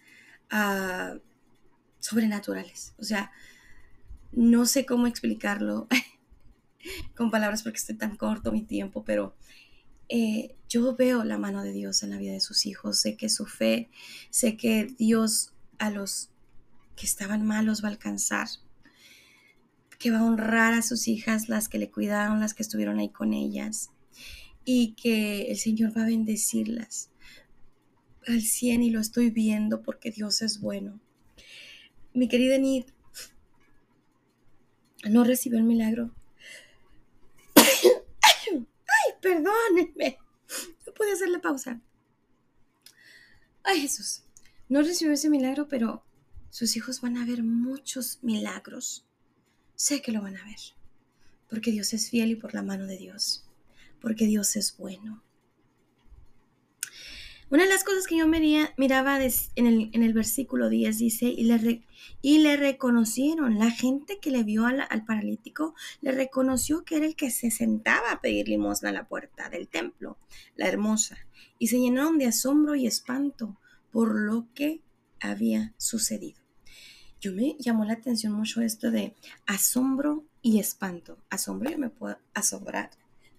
sobrenaturales. 1.99 2.93
O 2.97 3.03
sea, 3.03 3.31
no 4.31 4.65
sé 4.65 4.85
cómo 4.85 5.07
explicarlo 5.07 5.87
con 7.15 7.31
palabras 7.31 7.63
porque 7.63 7.77
estoy 7.77 7.95
tan 7.95 8.17
corto 8.17 8.51
mi 8.51 8.63
tiempo, 8.63 9.03
pero 9.03 9.35
eh, 10.09 10.55
yo 10.67 10.95
veo 10.95 11.23
la 11.23 11.37
mano 11.37 11.63
de 11.63 11.71
Dios 11.71 12.03
en 12.03 12.09
la 12.09 12.17
vida 12.17 12.33
de 12.33 12.39
sus 12.39 12.65
hijos. 12.65 12.99
Sé 12.99 13.15
que 13.15 13.29
su 13.29 13.45
fe, 13.45 13.89
sé 14.29 14.57
que 14.57 14.85
Dios 14.85 15.53
a 15.79 15.89
los 15.89 16.29
que 16.95 17.05
estaban 17.05 17.45
malos 17.45 17.83
va 17.83 17.87
a 17.87 17.91
alcanzar, 17.91 18.47
que 19.97 20.11
va 20.11 20.19
a 20.19 20.25
honrar 20.25 20.73
a 20.73 20.81
sus 20.81 21.07
hijas, 21.07 21.49
las 21.49 21.69
que 21.69 21.79
le 21.79 21.89
cuidaron, 21.89 22.39
las 22.39 22.53
que 22.53 22.63
estuvieron 22.63 22.99
ahí 22.99 23.09
con 23.09 23.33
ellas, 23.33 23.89
y 24.65 24.93
que 24.93 25.51
el 25.51 25.57
Señor 25.57 25.97
va 25.97 26.03
a 26.03 26.07
bendecirlas 26.07 27.09
al 28.27 28.41
100 28.41 28.83
y 28.83 28.89
lo 28.89 28.99
estoy 28.99 29.29
viendo 29.29 29.81
porque 29.81 30.11
Dios 30.11 30.41
es 30.41 30.59
bueno. 30.59 30.99
Mi 32.13 32.27
querida 32.27 32.57
Nid 32.57 32.85
no 35.09 35.23
recibió 35.23 35.57
el 35.57 35.65
milagro. 35.65 36.13
Ay, 37.55 39.13
perdónenme. 39.21 40.17
No 40.85 40.93
pude 40.93 41.11
hacer 41.11 41.29
la 41.29 41.41
pausa. 41.41 41.81
Ay, 43.63 43.81
Jesús. 43.81 44.23
No 44.69 44.81
recibió 44.81 45.13
ese 45.13 45.29
milagro, 45.29 45.67
pero 45.67 46.03
sus 46.49 46.75
hijos 46.75 47.01
van 47.01 47.17
a 47.17 47.25
ver 47.25 47.43
muchos 47.43 48.19
milagros. 48.21 49.05
Sé 49.75 50.01
que 50.01 50.11
lo 50.11 50.21
van 50.21 50.37
a 50.37 50.45
ver. 50.45 50.59
Porque 51.49 51.71
Dios 51.71 51.93
es 51.93 52.09
fiel 52.09 52.31
y 52.31 52.35
por 52.35 52.53
la 52.53 52.63
mano 52.63 52.85
de 52.85 52.97
Dios. 52.97 53.45
Porque 53.99 54.25
Dios 54.25 54.55
es 54.55 54.77
bueno. 54.77 55.23
Una 57.53 57.65
de 57.65 57.69
las 57.69 57.83
cosas 57.83 58.07
que 58.07 58.17
yo 58.17 58.25
miraba 58.25 59.19
en 59.21 60.03
el, 60.03 60.13
versículo 60.13 60.69
10 60.69 60.97
dice, 60.97 61.25
y 61.27 61.43
le, 61.43 61.85
y 62.23 62.39
le 62.39 62.57
reconocieron, 62.57 63.59
la 63.59 63.69
gente 63.69 64.17
que 64.19 64.31
le 64.31 64.41
vio 64.41 64.65
al, 64.65 65.05
paralítico, 65.05 65.75
le 66.01 66.13
reconoció 66.13 66.83
que 66.83 66.95
era 66.95 67.05
el 67.05 67.15
que 67.15 67.29
se 67.29 67.51
sentaba 67.51 68.09
a 68.11 68.21
pedir 68.21 68.47
limosna 68.47 68.89
a 68.89 68.93
la 68.93 69.07
puerta 69.07 69.49
del 69.49 69.67
templo, 69.67 70.17
la 70.55 70.67
hermosa, 70.67 71.15
y 71.59 71.67
se 71.67 71.77
llenaron 71.77 72.17
de 72.17 72.25
asombro 72.25 72.73
y 72.73 72.87
espanto 72.87 73.55
por 73.91 74.19
lo 74.19 74.47
que 74.55 74.81
había 75.21 75.75
sucedido. 75.77 76.41
Yo 77.21 77.33
me 77.33 77.55
llamó 77.59 77.85
la 77.85 77.93
atención 77.93 78.33
mucho 78.33 78.61
esto 78.61 78.89
de 78.89 79.13
asombro 79.45 80.23
y 80.41 80.57
espanto. 80.57 81.19
Asombro 81.29 81.69
yo 81.69 81.77
me 81.77 81.91
puedo 81.91 82.17
asombrar, 82.33 82.89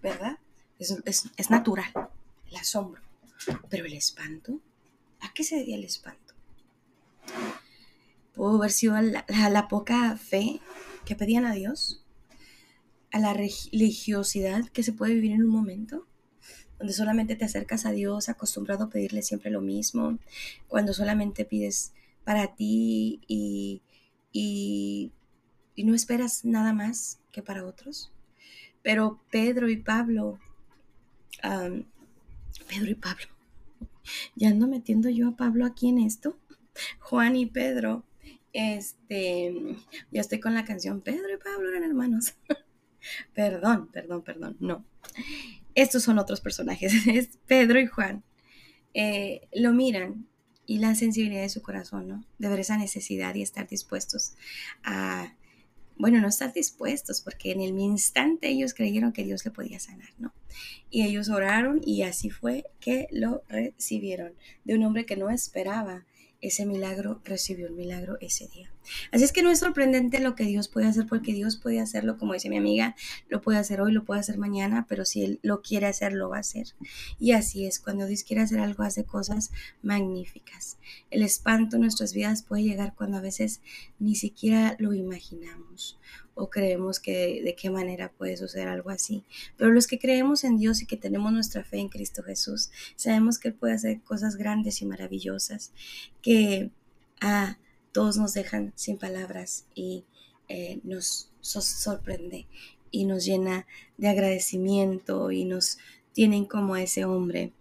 ¿verdad? 0.00 0.38
es, 0.79 0.94
es 1.37 1.50
natural, 1.50 1.92
el 2.48 2.57
asombro. 2.59 3.03
Pero 3.68 3.87
el 3.87 3.94
espanto, 3.94 4.61
¿a 5.20 5.33
qué 5.33 5.44
se 5.44 5.57
debía 5.57 5.76
el 5.76 5.85
espanto? 5.85 6.35
Pudo 8.35 8.57
haber 8.57 8.72
sido 8.72 8.94
a 8.94 9.02
la, 9.02 9.68
poca 9.68 10.16
fe 10.16 10.61
que 11.04 11.14
pedían 11.14 11.44
a 11.44 11.54
Dios, 11.54 12.04
a 13.12 13.18
la 13.20 13.33
religiosidad 13.33 14.68
que 14.68 14.83
se 14.83 14.92
puede 14.92 15.14
vivir 15.14 15.33
en 15.33 15.44
un 15.44 15.50
momento, 15.50 16.07
donde 16.78 16.92
solamente 16.92 17.37
te 17.37 17.44
acercas 17.44 17.87
a 17.87 17.92
Dios 17.92 18.28
acostumbrado 18.28 18.85
a 18.85 18.90
pedirle 18.90 19.22
siempre 19.22 19.50
lo 19.50 19.61
mismo, 19.61 20.18
cuando 20.66 20.92
solamente 20.92 21.44
pides 21.44 21.92
para 22.24 22.57
ti 22.57 23.20
y, 23.28 23.83
y, 24.33 25.12
no 25.85 25.94
esperas 25.94 26.44
nada 26.44 26.72
más 26.72 27.20
que 27.30 27.42
para 27.42 27.64
otros. 27.64 28.12
Pero 28.83 29.20
Pedro 29.30 29.68
y 29.70 29.76
Pablo, 29.76 30.40
Pedro 31.40 32.90
y 32.90 32.94
Pablo, 32.94 33.26
ya 34.35 34.49
ando 34.49 34.67
metiendo 34.67 35.09
yo 35.11 35.29
a 35.29 35.37
Pablo 35.37 35.67
aquí 35.67 35.88
en 35.88 35.99
esto. 35.99 36.38
Juan 36.99 37.37
y 37.37 37.47
Pedro, 37.47 38.05
este, 38.53 39.77
ya 40.11 40.21
estoy 40.21 40.40
con 40.40 40.55
la 40.55 40.64
canción 40.64 41.01
Pedro 41.01 41.33
y 41.33 41.38
Pablo 41.38 41.69
eran 41.69 41.85
hermanos. 41.85 42.35
perdón, 43.35 43.88
perdón, 43.93 44.23
perdón, 44.23 44.57
no. 44.61 44.85
Estos 45.75 46.03
son 46.03 46.19
otros 46.19 46.40
personajes, 46.40 46.93
es 47.07 47.38
Pedro 47.47 47.81
y 47.81 47.87
Juan. 47.87 48.25
Eh, 48.95 49.49
lo 49.53 49.73
miran 49.73 50.29
y 50.67 50.79
la 50.79 50.95
sensibilidad 50.95 51.43
de 51.43 51.49
su 51.49 51.62
corazón, 51.62 52.09
¿no? 52.09 52.25
De 52.38 52.49
ver 52.49 52.61
esa 52.61 52.79
necesidad 52.79 53.35
y 53.35 53.43
estar 53.43 53.69
dispuestos 53.69 54.35
a 54.83 55.35
bueno, 55.96 56.20
no 56.20 56.28
estar 56.28 56.52
dispuestos, 56.52 57.20
porque 57.20 57.52
en 57.52 57.61
el 57.61 57.78
instante 57.78 58.48
ellos 58.48 58.74
creyeron 58.74 59.12
que 59.12 59.24
Dios 59.24 59.44
le 59.44 59.50
podía 59.50 59.78
sanar, 59.78 60.11
¿no? 60.18 60.33
Y 60.90 61.02
ellos 61.02 61.28
oraron 61.28 61.80
y 61.85 62.02
así 62.02 62.30
fue 62.30 62.66
que 62.80 63.09
lo 63.11 63.42
recibieron 63.48 64.35
de 64.64 64.74
un 64.74 64.85
hombre 64.85 65.07
que 65.07 65.16
no 65.16 65.30
esperaba 65.30 66.04
ese 66.46 66.66
milagro, 66.66 67.20
recibió 67.24 67.66
el 67.66 67.72
milagro 67.72 68.18
ese 68.20 68.48
día. 68.48 68.70
Así 69.12 69.24
es 69.24 69.33
que 69.33 69.42
no 69.42 69.50
es 69.50 69.61
sorprendente 69.61 70.20
lo 70.20 70.35
que 70.35 70.44
Dios 70.44 70.68
puede 70.68 70.87
hacer, 70.87 71.07
porque 71.07 71.33
Dios 71.33 71.57
puede 71.57 71.80
hacerlo, 71.80 72.18
como 72.18 72.35
dice 72.35 72.50
mi 72.50 72.59
amiga, 72.59 72.94
lo 73.28 73.40
puede 73.40 73.59
hacer 73.59 73.80
hoy, 73.80 73.92
lo 73.92 74.04
puede 74.04 74.20
hacer 74.20 74.37
mañana, 74.37 74.87
pero 74.88 75.07
si 75.07 75.24
Él 75.24 75.40
lo 75.42 75.62
quiere 75.62 75.87
hacer, 75.87 76.12
lo 76.12 76.28
va 76.28 76.37
a 76.37 76.40
hacer. 76.40 76.74
Y 77.18 77.33
así 77.33 77.66
es, 77.66 77.80
cuando 77.80 78.07
Dios 78.07 78.24
quiere 78.24 78.42
hacer 78.42 78.61
algo, 78.61 78.83
hace 78.83 79.04
cosas 79.04 79.52
magníficas. 79.83 80.76
El 81.11 81.22
espanto 81.22 81.76
en 81.76 81.83
nuestras 81.83 82.12
vidas 82.12 82.42
puede 82.42 82.62
llegar 82.64 82.94
cuando 82.94 83.16
a 83.16 83.22
veces 83.22 83.62
ni 83.98 84.14
siquiera 84.14 84.76
lo 84.78 84.92
imaginamos 84.92 85.98
o 86.35 86.51
creemos 86.51 87.01
que 87.01 87.42
de 87.42 87.55
qué 87.55 87.70
manera 87.70 88.11
puede 88.11 88.37
suceder 88.37 88.68
algo 88.68 88.90
así. 88.90 89.25
Pero 89.57 89.73
los 89.73 89.87
que 89.87 89.99
creemos 89.99 90.44
en 90.44 90.59
Dios 90.59 90.83
y 90.83 90.87
que 90.87 90.97
tenemos 90.97 91.33
nuestra 91.33 91.64
fe 91.64 91.79
en 91.79 91.88
Cristo 91.88 92.23
Jesús, 92.23 92.70
sabemos 92.97 93.38
que 93.38 93.49
Él 93.49 93.55
puede 93.55 93.75
hacer 93.75 94.01
cosas 94.03 94.37
grandes 94.37 94.83
y 94.83 94.87
maravillosas 94.87 95.73
que 96.23 96.70
a 97.20 97.59
todos 97.92 98.16
nos 98.16 98.35
dejan 98.35 98.73
sin 98.75 98.99
palabras 98.99 99.66
y 99.75 100.05
eh, 100.49 100.81
nos 100.83 101.31
sorprende 101.40 102.47
y 102.90 103.05
nos 103.05 103.25
llena 103.25 103.66
de 103.97 104.09
agradecimiento 104.09 105.31
y 105.31 105.44
nos 105.44 105.79
tienen 106.12 106.44
como 106.44 106.75
a 106.75 106.83
ese 106.83 107.05
hombre 107.05 107.53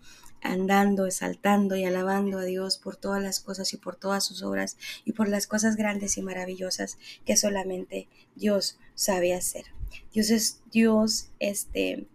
andando, 0.43 1.05
exaltando 1.05 1.75
y 1.75 1.85
alabando 1.85 2.39
a 2.39 2.43
Dios 2.43 2.77
por 2.77 2.95
todas 2.95 3.21
las 3.21 3.39
cosas 3.39 3.73
y 3.73 3.77
por 3.77 3.95
todas 3.95 4.25
sus 4.25 4.43
obras 4.43 4.77
y 5.05 5.13
por 5.13 5.27
las 5.27 5.47
cosas 5.47 5.75
grandes 5.75 6.17
y 6.17 6.21
maravillosas 6.21 6.97
que 7.25 7.37
solamente 7.37 8.07
Dios 8.35 8.77
sabe 8.95 9.33
hacer. 9.33 9.65
Dios 10.13 10.29
es 10.29 10.61
Dios 10.71 11.29
este, 11.39 12.07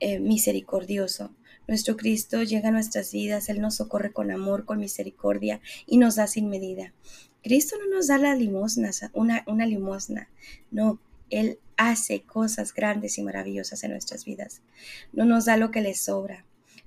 eh, 0.00 0.18
misericordioso, 0.18 1.30
Nuestro 1.68 1.96
Cristo 1.96 2.44
llega 2.44 2.68
a 2.68 2.72
nuestras 2.72 3.12
vidas, 3.12 3.48
Él 3.48 3.60
nos 3.60 3.74
socorre 3.76 4.12
con 4.12 4.30
amor, 4.30 4.64
con 4.64 4.78
misericordia 4.78 5.60
y 5.84 5.98
nos 5.98 6.14
da 6.14 6.28
sin 6.28 6.48
medida. 6.48 6.92
Cristo 7.42 7.76
no 7.78 7.96
nos 7.96 8.06
da 8.06 8.18
la 8.18 8.36
limosna, 8.36 8.90
una, 9.12 9.42
una 9.46 9.66
limosna, 9.66 10.28
no, 10.70 11.00
Él 11.28 11.58
hace 11.76 12.22
cosas 12.22 12.72
grandes 12.72 13.18
y 13.18 13.22
maravillosas 13.22 13.82
en 13.82 13.92
nuestras 13.92 14.24
vidas. 14.24 14.62
No 15.12 15.24
nos 15.24 15.46
da 15.46 15.56
lo 15.56 15.72
que 15.72 15.80
le 15.80 15.94
sobra, 15.94 16.44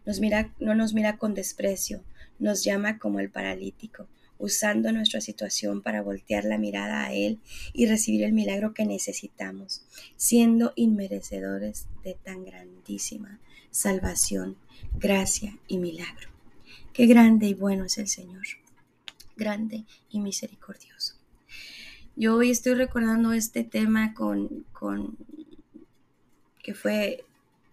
nos 0.10 0.20
mira, 0.20 0.52
no 0.60 0.74
nos 0.74 0.96
mira 0.96 1.18
con 1.18 1.36
desprecio, 1.36 2.02
nos 2.40 2.64
llama 2.64 2.98
como 2.98 3.20
el 3.20 3.30
paralítico, 3.30 4.08
usando 4.40 4.92
nuestra 4.92 5.22
situación 5.22 5.84
para 5.84 6.02
voltear 6.02 6.46
la 6.46 6.58
mirada 6.58 7.06
a 7.06 7.14
Él 7.14 7.38
y 7.74 7.86
recibir 7.86 8.24
el 8.24 8.34
milagro 8.34 8.74
que 8.74 8.88
necesitamos, 8.88 9.84
siendo 10.16 10.74
inmerecedores 10.76 11.86
de 12.04 12.16
tan 12.16 12.44
grandísima 12.44 13.40
salvación, 13.70 14.58
gracia 14.98 15.56
y 15.68 15.78
milagro. 15.78 16.32
Qué 16.92 17.06
grande 17.06 17.46
y 17.46 17.54
bueno 17.54 17.86
es 17.86 18.00
el 18.00 18.08
Señor, 18.08 18.48
grande 19.38 19.86
y 20.10 20.22
misericordioso. 20.22 21.18
Yo 22.16 22.36
hoy 22.36 22.50
estoy 22.50 22.74
recordando 22.74 23.32
este 23.32 23.64
tema 23.64 24.16
con, 24.16 24.66
con 24.74 25.18
que 26.64 26.74
fue, 26.74 27.26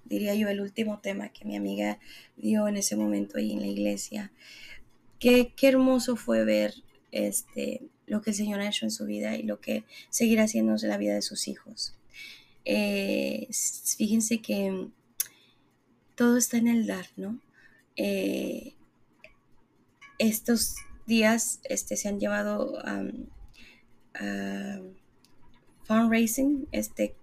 diría 0.09 0.35
yo, 0.35 0.49
el 0.49 0.61
último 0.61 1.01
tema 1.01 1.29
que 1.31 1.45
mi 1.45 1.57
amiga 1.57 1.99
dio 2.37 2.69
en 2.69 2.77
ese 2.77 2.97
momento 2.97 3.39
ahí 3.39 3.53
en 3.53 3.61
la 3.61 3.67
iglesia. 3.67 4.33
Qué, 5.19 5.53
qué 5.57 5.69
hermoso 5.69 6.17
fue 6.17 6.45
ver 6.45 6.75
este, 7.13 7.83
lo 8.07 8.23
que 8.23 8.31
el 8.31 8.37
Señor 8.37 8.61
ha 8.61 8.69
hecho 8.69 8.85
en 8.85 8.91
su 8.91 9.07
vida 9.07 9.37
y 9.37 9.43
lo 9.43 9.61
que 9.61 9.85
seguirá 10.11 10.45
haciendo 10.45 10.75
en 10.81 10.89
la 10.89 10.99
vida 10.99 11.15
de 11.15 11.23
sus 11.23 11.49
hijos. 11.49 11.95
Eh, 12.65 13.49
fíjense 13.97 14.41
que 14.41 14.89
todo 16.15 16.37
está 16.37 16.57
en 16.57 16.69
el 16.69 16.87
dar, 16.87 17.07
¿no? 17.17 17.41
Eh, 17.97 18.75
estos 20.19 20.77
días 21.07 21.61
este, 21.65 21.97
se 21.97 22.09
han 22.09 22.19
llevado 22.19 22.79
a 22.85 23.05
fundraising 25.85 26.69
este, 26.73 27.15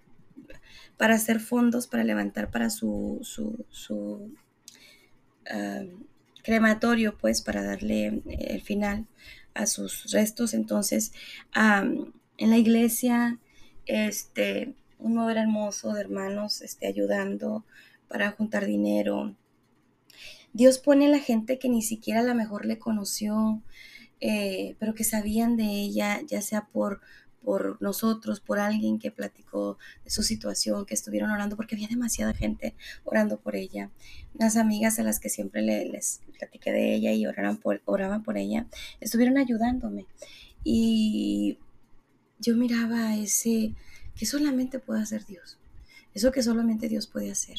para 0.97 1.15
hacer 1.15 1.39
fondos 1.39 1.87
para 1.87 2.03
levantar 2.03 2.51
para 2.51 2.69
su, 2.69 3.19
su, 3.23 4.31
crematorio, 6.43 7.17
pues 7.17 7.41
para 7.41 7.63
darle 7.63 8.21
el 8.27 8.61
final 8.61 9.07
a 9.53 9.65
sus 9.65 10.11
restos. 10.11 10.53
Entonces, 10.53 11.13
en 11.55 12.49
la 12.49 12.57
iglesia, 12.57 13.39
este, 13.85 14.75
un 14.99 15.15
mover 15.15 15.37
hermoso 15.37 15.93
de 15.93 16.01
hermanos 16.01 16.61
este, 16.61 16.87
ayudando 16.87 17.65
para 18.07 18.31
juntar 18.31 18.65
dinero. 18.65 19.35
Dios 20.53 20.77
pone 20.77 21.07
a 21.07 21.09
la 21.09 21.19
gente 21.19 21.57
que 21.59 21.69
ni 21.69 21.81
siquiera 21.81 22.19
a 22.19 22.23
lo 22.23 22.35
mejor 22.35 22.65
le 22.65 22.77
conoció, 22.77 23.61
eh, 24.21 24.75
pero 24.79 24.93
que 24.93 25.03
sabían 25.03 25.57
de 25.57 25.65
ella, 25.65 26.21
ya 26.27 26.41
sea 26.41 26.67
por, 26.71 27.01
por 27.43 27.81
nosotros, 27.81 28.39
por 28.39 28.59
alguien 28.59 28.99
que 28.99 29.11
platicó 29.11 29.77
de 30.03 30.09
su 30.09 30.23
situación, 30.23 30.85
que 30.85 30.93
estuvieron 30.93 31.31
orando, 31.31 31.55
porque 31.55 31.75
había 31.75 31.87
demasiada 31.87 32.33
gente 32.33 32.75
orando 33.03 33.39
por 33.39 33.55
ella. 33.55 33.91
Unas 34.33 34.55
amigas 34.55 34.99
a 34.99 35.03
las 35.03 35.19
que 35.19 35.29
siempre 35.29 35.61
les 35.61 36.21
platiqué 36.39 36.71
de 36.71 36.95
ella 36.95 37.11
y 37.11 37.25
oraban 37.25 37.57
por, 37.57 37.81
oraban 37.85 38.23
por 38.23 38.37
ella, 38.37 38.67
estuvieron 38.99 39.37
ayudándome. 39.37 40.05
Y 40.63 41.59
yo 42.39 42.55
miraba 42.55 43.15
ese 43.15 43.75
que 44.15 44.25
solamente 44.25 44.79
puede 44.79 45.01
hacer 45.01 45.25
Dios. 45.25 45.57
Eso 46.13 46.31
que 46.31 46.43
solamente 46.43 46.89
Dios 46.89 47.07
puede 47.07 47.31
hacer. 47.31 47.57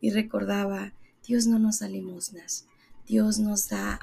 Y 0.00 0.10
recordaba, 0.10 0.94
Dios 1.26 1.46
no 1.46 1.58
nos 1.58 1.80
da 1.80 1.88
limosnas, 1.88 2.66
Dios 3.06 3.38
nos 3.38 3.68
da 3.68 4.00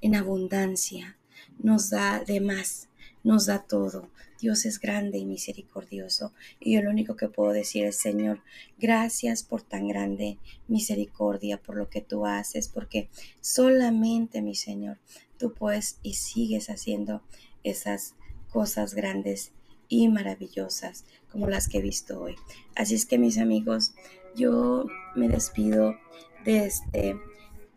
en 0.00 0.14
abundancia, 0.14 1.16
nos 1.58 1.90
da 1.90 2.22
de 2.24 2.40
más, 2.40 2.88
nos 3.24 3.46
da 3.46 3.60
todo. 3.60 4.08
Dios 4.40 4.66
es 4.66 4.80
grande 4.80 5.18
y 5.18 5.24
misericordioso. 5.24 6.32
Y 6.58 6.74
yo 6.74 6.82
lo 6.82 6.90
único 6.90 7.16
que 7.16 7.28
puedo 7.28 7.52
decir 7.52 7.84
es, 7.84 7.96
Señor, 7.96 8.42
gracias 8.78 9.42
por 9.42 9.62
tan 9.62 9.86
grande 9.86 10.38
misericordia, 10.66 11.62
por 11.62 11.76
lo 11.76 11.88
que 11.88 12.00
tú 12.00 12.26
haces, 12.26 12.68
porque 12.68 13.08
solamente, 13.40 14.42
mi 14.42 14.54
Señor, 14.54 14.98
tú 15.38 15.54
puedes 15.54 15.98
y 16.02 16.14
sigues 16.14 16.70
haciendo 16.70 17.22
esas 17.62 18.14
cosas 18.50 18.94
grandes 18.94 19.52
y 19.88 20.08
maravillosas 20.08 21.04
como 21.30 21.48
las 21.48 21.68
que 21.68 21.78
he 21.78 21.82
visto 21.82 22.20
hoy. 22.20 22.36
Así 22.74 22.94
es 22.94 23.06
que 23.06 23.18
mis 23.18 23.38
amigos, 23.38 23.94
yo 24.34 24.86
me 25.14 25.28
despido 25.28 25.96
de 26.44 26.64
este 26.64 27.16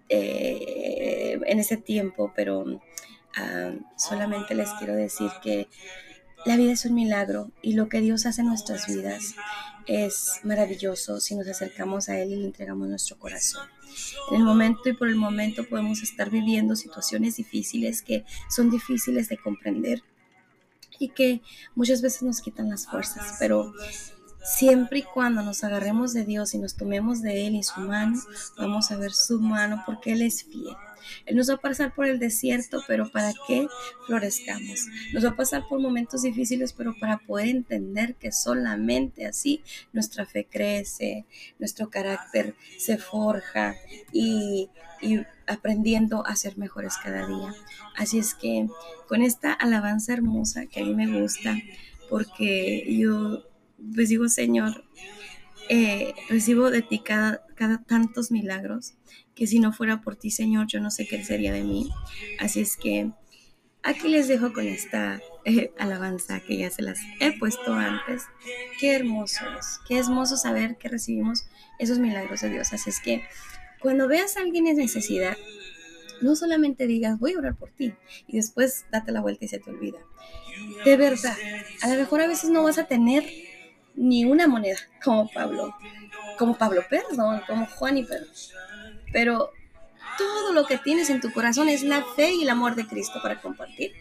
eh, 0.09 1.39
en 1.45 1.59
este 1.59 1.77
tiempo, 1.77 2.31
pero 2.35 2.65
ah, 3.35 3.71
solamente 3.97 4.55
les 4.55 4.69
quiero 4.79 4.95
decir 4.95 5.29
que 5.41 5.67
la 6.45 6.57
vida 6.57 6.73
es 6.73 6.85
un 6.85 6.93
milagro 6.93 7.51
y 7.61 7.73
lo 7.73 7.89
que 7.89 8.01
Dios 8.01 8.25
hace 8.25 8.41
en 8.41 8.47
nuestras 8.47 8.87
vidas 8.87 9.35
es 9.87 10.39
maravilloso 10.43 11.19
si 11.19 11.35
nos 11.35 11.47
acercamos 11.47 12.09
a 12.09 12.19
Él 12.19 12.31
y 12.31 12.35
le 12.37 12.45
entregamos 12.45 12.87
nuestro 12.87 13.17
corazón. 13.17 13.67
En 14.31 14.37
el 14.37 14.43
momento 14.43 14.89
y 14.89 14.93
por 14.93 15.07
el 15.07 15.15
momento 15.15 15.63
podemos 15.67 16.03
estar 16.03 16.29
viviendo 16.29 16.75
situaciones 16.75 17.37
difíciles 17.37 18.01
que 18.01 18.25
son 18.49 18.69
difíciles 18.69 19.29
de 19.29 19.37
comprender, 19.37 20.03
y 20.99 21.09
que 21.09 21.41
muchas 21.75 22.01
veces 22.01 22.23
nos 22.23 22.41
quitan 22.41 22.69
las 22.69 22.87
fuerzas, 22.87 23.35
pero 23.39 23.73
siempre 24.45 24.99
y 24.99 25.03
cuando 25.03 25.41
nos 25.41 25.63
agarremos 25.63 26.13
de 26.13 26.23
Dios 26.23 26.53
y 26.53 26.59
nos 26.59 26.75
tomemos 26.75 27.21
de 27.21 27.47
Él 27.47 27.55
y 27.55 27.63
su 27.63 27.81
mano, 27.81 28.21
vamos 28.57 28.91
a 28.91 28.97
ver 28.97 29.11
su 29.11 29.41
mano 29.41 29.83
porque 29.85 30.13
Él 30.13 30.21
es 30.21 30.43
fiel. 30.43 30.75
Él 31.25 31.35
nos 31.35 31.49
va 31.49 31.55
a 31.55 31.61
pasar 31.61 31.93
por 31.93 32.07
el 32.07 32.19
desierto, 32.19 32.81
pero 32.87 33.09
para 33.11 33.31
que 33.47 33.67
florezcamos. 34.05 34.87
Nos 35.13 35.25
va 35.25 35.29
a 35.29 35.35
pasar 35.35 35.67
por 35.67 35.79
momentos 35.79 36.23
difíciles, 36.23 36.73
pero 36.73 36.95
para 36.99 37.17
poder 37.19 37.47
entender 37.47 38.15
que 38.15 38.31
solamente 38.31 39.25
así 39.25 39.63
nuestra 39.93 40.25
fe 40.25 40.47
crece, 40.49 41.25
nuestro 41.59 41.89
carácter 41.89 42.55
se 42.77 42.97
forja 42.97 43.75
y, 44.11 44.69
y 45.01 45.21
aprendiendo 45.47 46.25
a 46.25 46.35
ser 46.35 46.57
mejores 46.57 46.95
cada 46.97 47.27
día. 47.27 47.53
Así 47.95 48.19
es 48.19 48.33
que 48.33 48.67
con 49.07 49.21
esta 49.21 49.53
alabanza 49.53 50.13
hermosa 50.13 50.65
que 50.65 50.81
a 50.81 50.83
mí 50.83 50.93
me 50.93 51.21
gusta, 51.21 51.55
porque 52.09 52.85
yo 52.97 53.43
pues 53.93 54.09
digo, 54.09 54.27
Señor, 54.29 54.83
eh, 55.69 56.13
recibo 56.29 56.69
de 56.69 56.81
ti 56.81 56.99
cada, 56.99 57.45
cada 57.55 57.81
tantos 57.83 58.31
milagros 58.31 58.93
que 59.33 59.47
si 59.47 59.59
no 59.59 59.73
fuera 59.73 60.01
por 60.01 60.15
ti, 60.15 60.31
Señor, 60.31 60.67
yo 60.67 60.79
no 60.79 60.91
sé 60.91 61.07
qué 61.07 61.23
sería 61.23 61.51
de 61.51 61.63
mí. 61.63 61.89
Así 62.39 62.61
es 62.61 62.77
que 62.77 63.11
aquí 63.83 64.07
les 64.07 64.27
dejo 64.27 64.53
con 64.53 64.67
esta 64.67 65.21
eh, 65.43 65.71
alabanza 65.77 66.39
que 66.39 66.57
ya 66.57 66.69
se 66.69 66.81
las 66.81 66.99
he 67.19 67.37
puesto 67.37 67.73
antes. 67.73 68.23
Qué 68.79 68.93
hermoso 68.95 69.45
es, 69.59 69.79
qué 69.87 69.97
hermoso 69.99 70.37
saber 70.37 70.77
que 70.77 70.89
recibimos 70.89 71.45
esos 71.79 71.99
milagros 71.99 72.41
de 72.41 72.49
Dios. 72.49 72.71
Así 72.73 72.89
es 72.89 72.99
que 72.99 73.23
cuando 73.81 74.07
veas 74.07 74.37
a 74.37 74.41
alguien 74.41 74.67
en 74.67 74.77
necesidad, 74.77 75.37
no 76.21 76.35
solamente 76.35 76.87
digas, 76.87 77.19
voy 77.19 77.33
a 77.33 77.39
orar 77.39 77.55
por 77.55 77.71
ti 77.71 77.93
y 78.27 78.37
después 78.37 78.85
date 78.91 79.11
la 79.11 79.21
vuelta 79.21 79.45
y 79.45 79.47
se 79.49 79.59
te 79.59 79.69
olvida. 79.69 79.99
De 80.85 80.95
verdad, 80.95 81.35
a 81.81 81.89
lo 81.89 81.95
mejor 81.95 82.21
a 82.21 82.27
veces 82.27 82.49
no 82.49 82.63
vas 82.63 82.77
a 82.77 82.87
tener 82.87 83.25
ni 83.95 84.25
una 84.25 84.47
moneda 84.47 84.77
como 85.03 85.29
Pablo, 85.31 85.75
como 86.37 86.57
Pablo, 86.57 86.83
perdón, 86.89 87.41
como 87.47 87.65
Juan 87.65 87.97
y 87.97 88.03
Pedro. 88.03 88.27
Pero 89.11 89.51
todo 90.17 90.53
lo 90.53 90.65
que 90.65 90.77
tienes 90.77 91.09
en 91.09 91.21
tu 91.21 91.31
corazón 91.31 91.69
es 91.69 91.83
la 91.83 92.03
fe 92.15 92.33
y 92.33 92.43
el 92.43 92.49
amor 92.49 92.75
de 92.75 92.87
Cristo 92.87 93.19
para 93.21 93.41
compartir. 93.41 93.93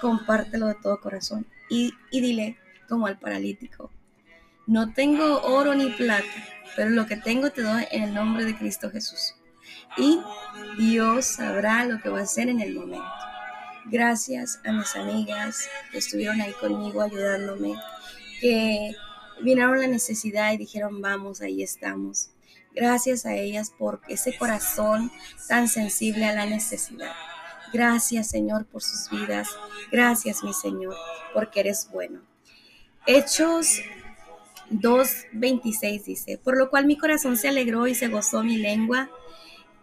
Compártelo 0.00 0.66
de 0.66 0.74
todo 0.74 1.00
corazón 1.00 1.46
y, 1.68 1.94
dile 2.10 2.58
como 2.88 3.06
al 3.06 3.18
paralítico, 3.18 3.90
no 4.66 4.92
tengo 4.92 5.40
oro 5.42 5.74
ni 5.74 5.88
plata, 5.90 6.26
pero 6.76 6.90
lo 6.90 7.06
que 7.06 7.16
tengo 7.16 7.50
te 7.50 7.62
doy 7.62 7.86
en 7.90 8.02
el 8.02 8.14
nombre 8.14 8.44
de 8.44 8.56
Cristo 8.56 8.90
Jesús. 8.90 9.34
Y 9.96 10.20
Dios 10.78 11.24
sabrá 11.26 11.84
lo 11.86 12.00
que 12.00 12.10
va 12.10 12.20
a 12.20 12.24
hacer 12.24 12.48
en 12.48 12.60
el 12.60 12.74
momento. 12.74 13.04
Gracias 13.86 14.60
a 14.64 14.72
mis 14.72 14.94
amigas 14.94 15.68
que 15.90 15.98
estuvieron 15.98 16.40
ahí 16.40 16.52
conmigo 16.52 17.00
ayudándome, 17.00 17.74
que 18.40 18.94
vinieron 19.40 19.80
la 19.80 19.86
necesidad 19.86 20.52
y 20.52 20.58
dijeron, 20.58 21.00
vamos, 21.00 21.40
ahí 21.40 21.62
estamos. 21.62 22.30
Gracias 22.74 23.26
a 23.26 23.34
ellas 23.34 23.70
por 23.70 24.00
ese 24.08 24.36
corazón 24.36 25.10
tan 25.48 25.68
sensible 25.68 26.24
a 26.24 26.34
la 26.34 26.46
necesidad. 26.46 27.12
Gracias, 27.72 28.28
Señor, 28.28 28.66
por 28.66 28.82
sus 28.82 29.10
vidas. 29.10 29.48
Gracias, 29.90 30.42
mi 30.42 30.52
Señor, 30.52 30.94
porque 31.34 31.60
eres 31.60 31.88
bueno. 31.90 32.20
Hechos 33.06 33.80
2.26 34.70 36.04
dice, 36.04 36.38
por 36.38 36.56
lo 36.56 36.70
cual 36.70 36.86
mi 36.86 36.96
corazón 36.96 37.36
se 37.36 37.48
alegró 37.48 37.86
y 37.86 37.94
se 37.94 38.08
gozó 38.08 38.42
mi 38.42 38.56
lengua, 38.56 39.10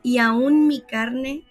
y 0.01 0.17
aún 0.19 0.67
mi 0.67 0.81
carne 0.81 1.43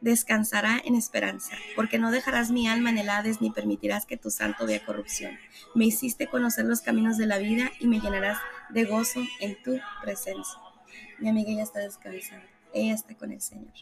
descansará 0.00 0.80
en 0.84 0.94
esperanza, 0.94 1.56
porque 1.74 1.98
no 1.98 2.10
dejarás 2.10 2.50
mi 2.50 2.68
alma 2.68 2.90
en 2.90 2.98
el 2.98 3.08
ni 3.40 3.50
permitirás 3.50 4.06
que 4.06 4.16
tu 4.16 4.30
santo 4.30 4.66
vea 4.66 4.84
corrupción. 4.84 5.38
Me 5.74 5.86
hiciste 5.86 6.26
conocer 6.26 6.66
los 6.66 6.80
caminos 6.80 7.16
de 7.16 7.26
la 7.26 7.38
vida 7.38 7.70
y 7.80 7.86
me 7.86 8.00
llenarás 8.00 8.38
de 8.70 8.84
gozo 8.84 9.20
en 9.40 9.60
tu 9.62 9.78
presencia. 10.02 10.58
Mi 11.18 11.28
amiga 11.28 11.52
ya 11.52 11.62
está 11.62 11.80
descansando, 11.80 12.46
ella 12.74 12.94
está 12.94 13.14
con 13.14 13.32
el 13.32 13.40
Señor. 13.40 13.72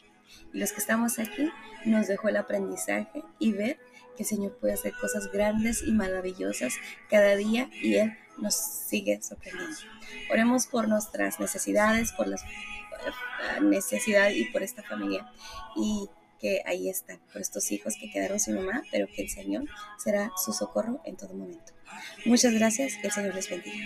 Y 0.52 0.58
los 0.58 0.72
que 0.72 0.80
estamos 0.80 1.18
aquí 1.18 1.50
nos 1.84 2.06
dejó 2.06 2.28
el 2.28 2.36
aprendizaje 2.36 3.22
y 3.38 3.52
ver 3.52 3.78
que 4.16 4.22
el 4.22 4.28
Señor 4.28 4.56
puede 4.58 4.74
hacer 4.74 4.94
cosas 5.00 5.30
grandes 5.32 5.82
y 5.82 5.92
maravillosas 5.92 6.74
cada 7.10 7.34
día 7.36 7.68
y 7.82 7.96
Él 7.96 8.16
nos 8.38 8.54
sigue 8.54 9.20
sorprendiendo. 9.22 9.76
Oremos 10.30 10.66
por 10.66 10.88
nuestras 10.88 11.40
necesidades, 11.40 12.12
por 12.12 12.28
necesidad 13.62 14.30
y 14.30 14.44
por 14.46 14.62
esta 14.62 14.82
familia 14.82 15.30
y 15.76 16.08
que 16.40 16.60
ahí 16.66 16.90
están, 16.90 17.20
por 17.32 17.40
estos 17.40 17.70
hijos 17.72 17.94
que 17.98 18.10
quedaron 18.10 18.38
sin 18.38 18.56
mamá, 18.56 18.82
pero 18.90 19.06
que 19.06 19.22
el 19.22 19.30
Señor 19.30 19.64
será 19.98 20.30
su 20.36 20.52
socorro 20.52 21.00
en 21.04 21.16
todo 21.16 21.32
momento. 21.34 21.72
Muchas 22.26 22.52
gracias, 22.52 22.96
que 23.00 23.06
el 23.06 23.12
Señor 23.12 23.34
les 23.34 23.48
bendiga. 23.48 23.76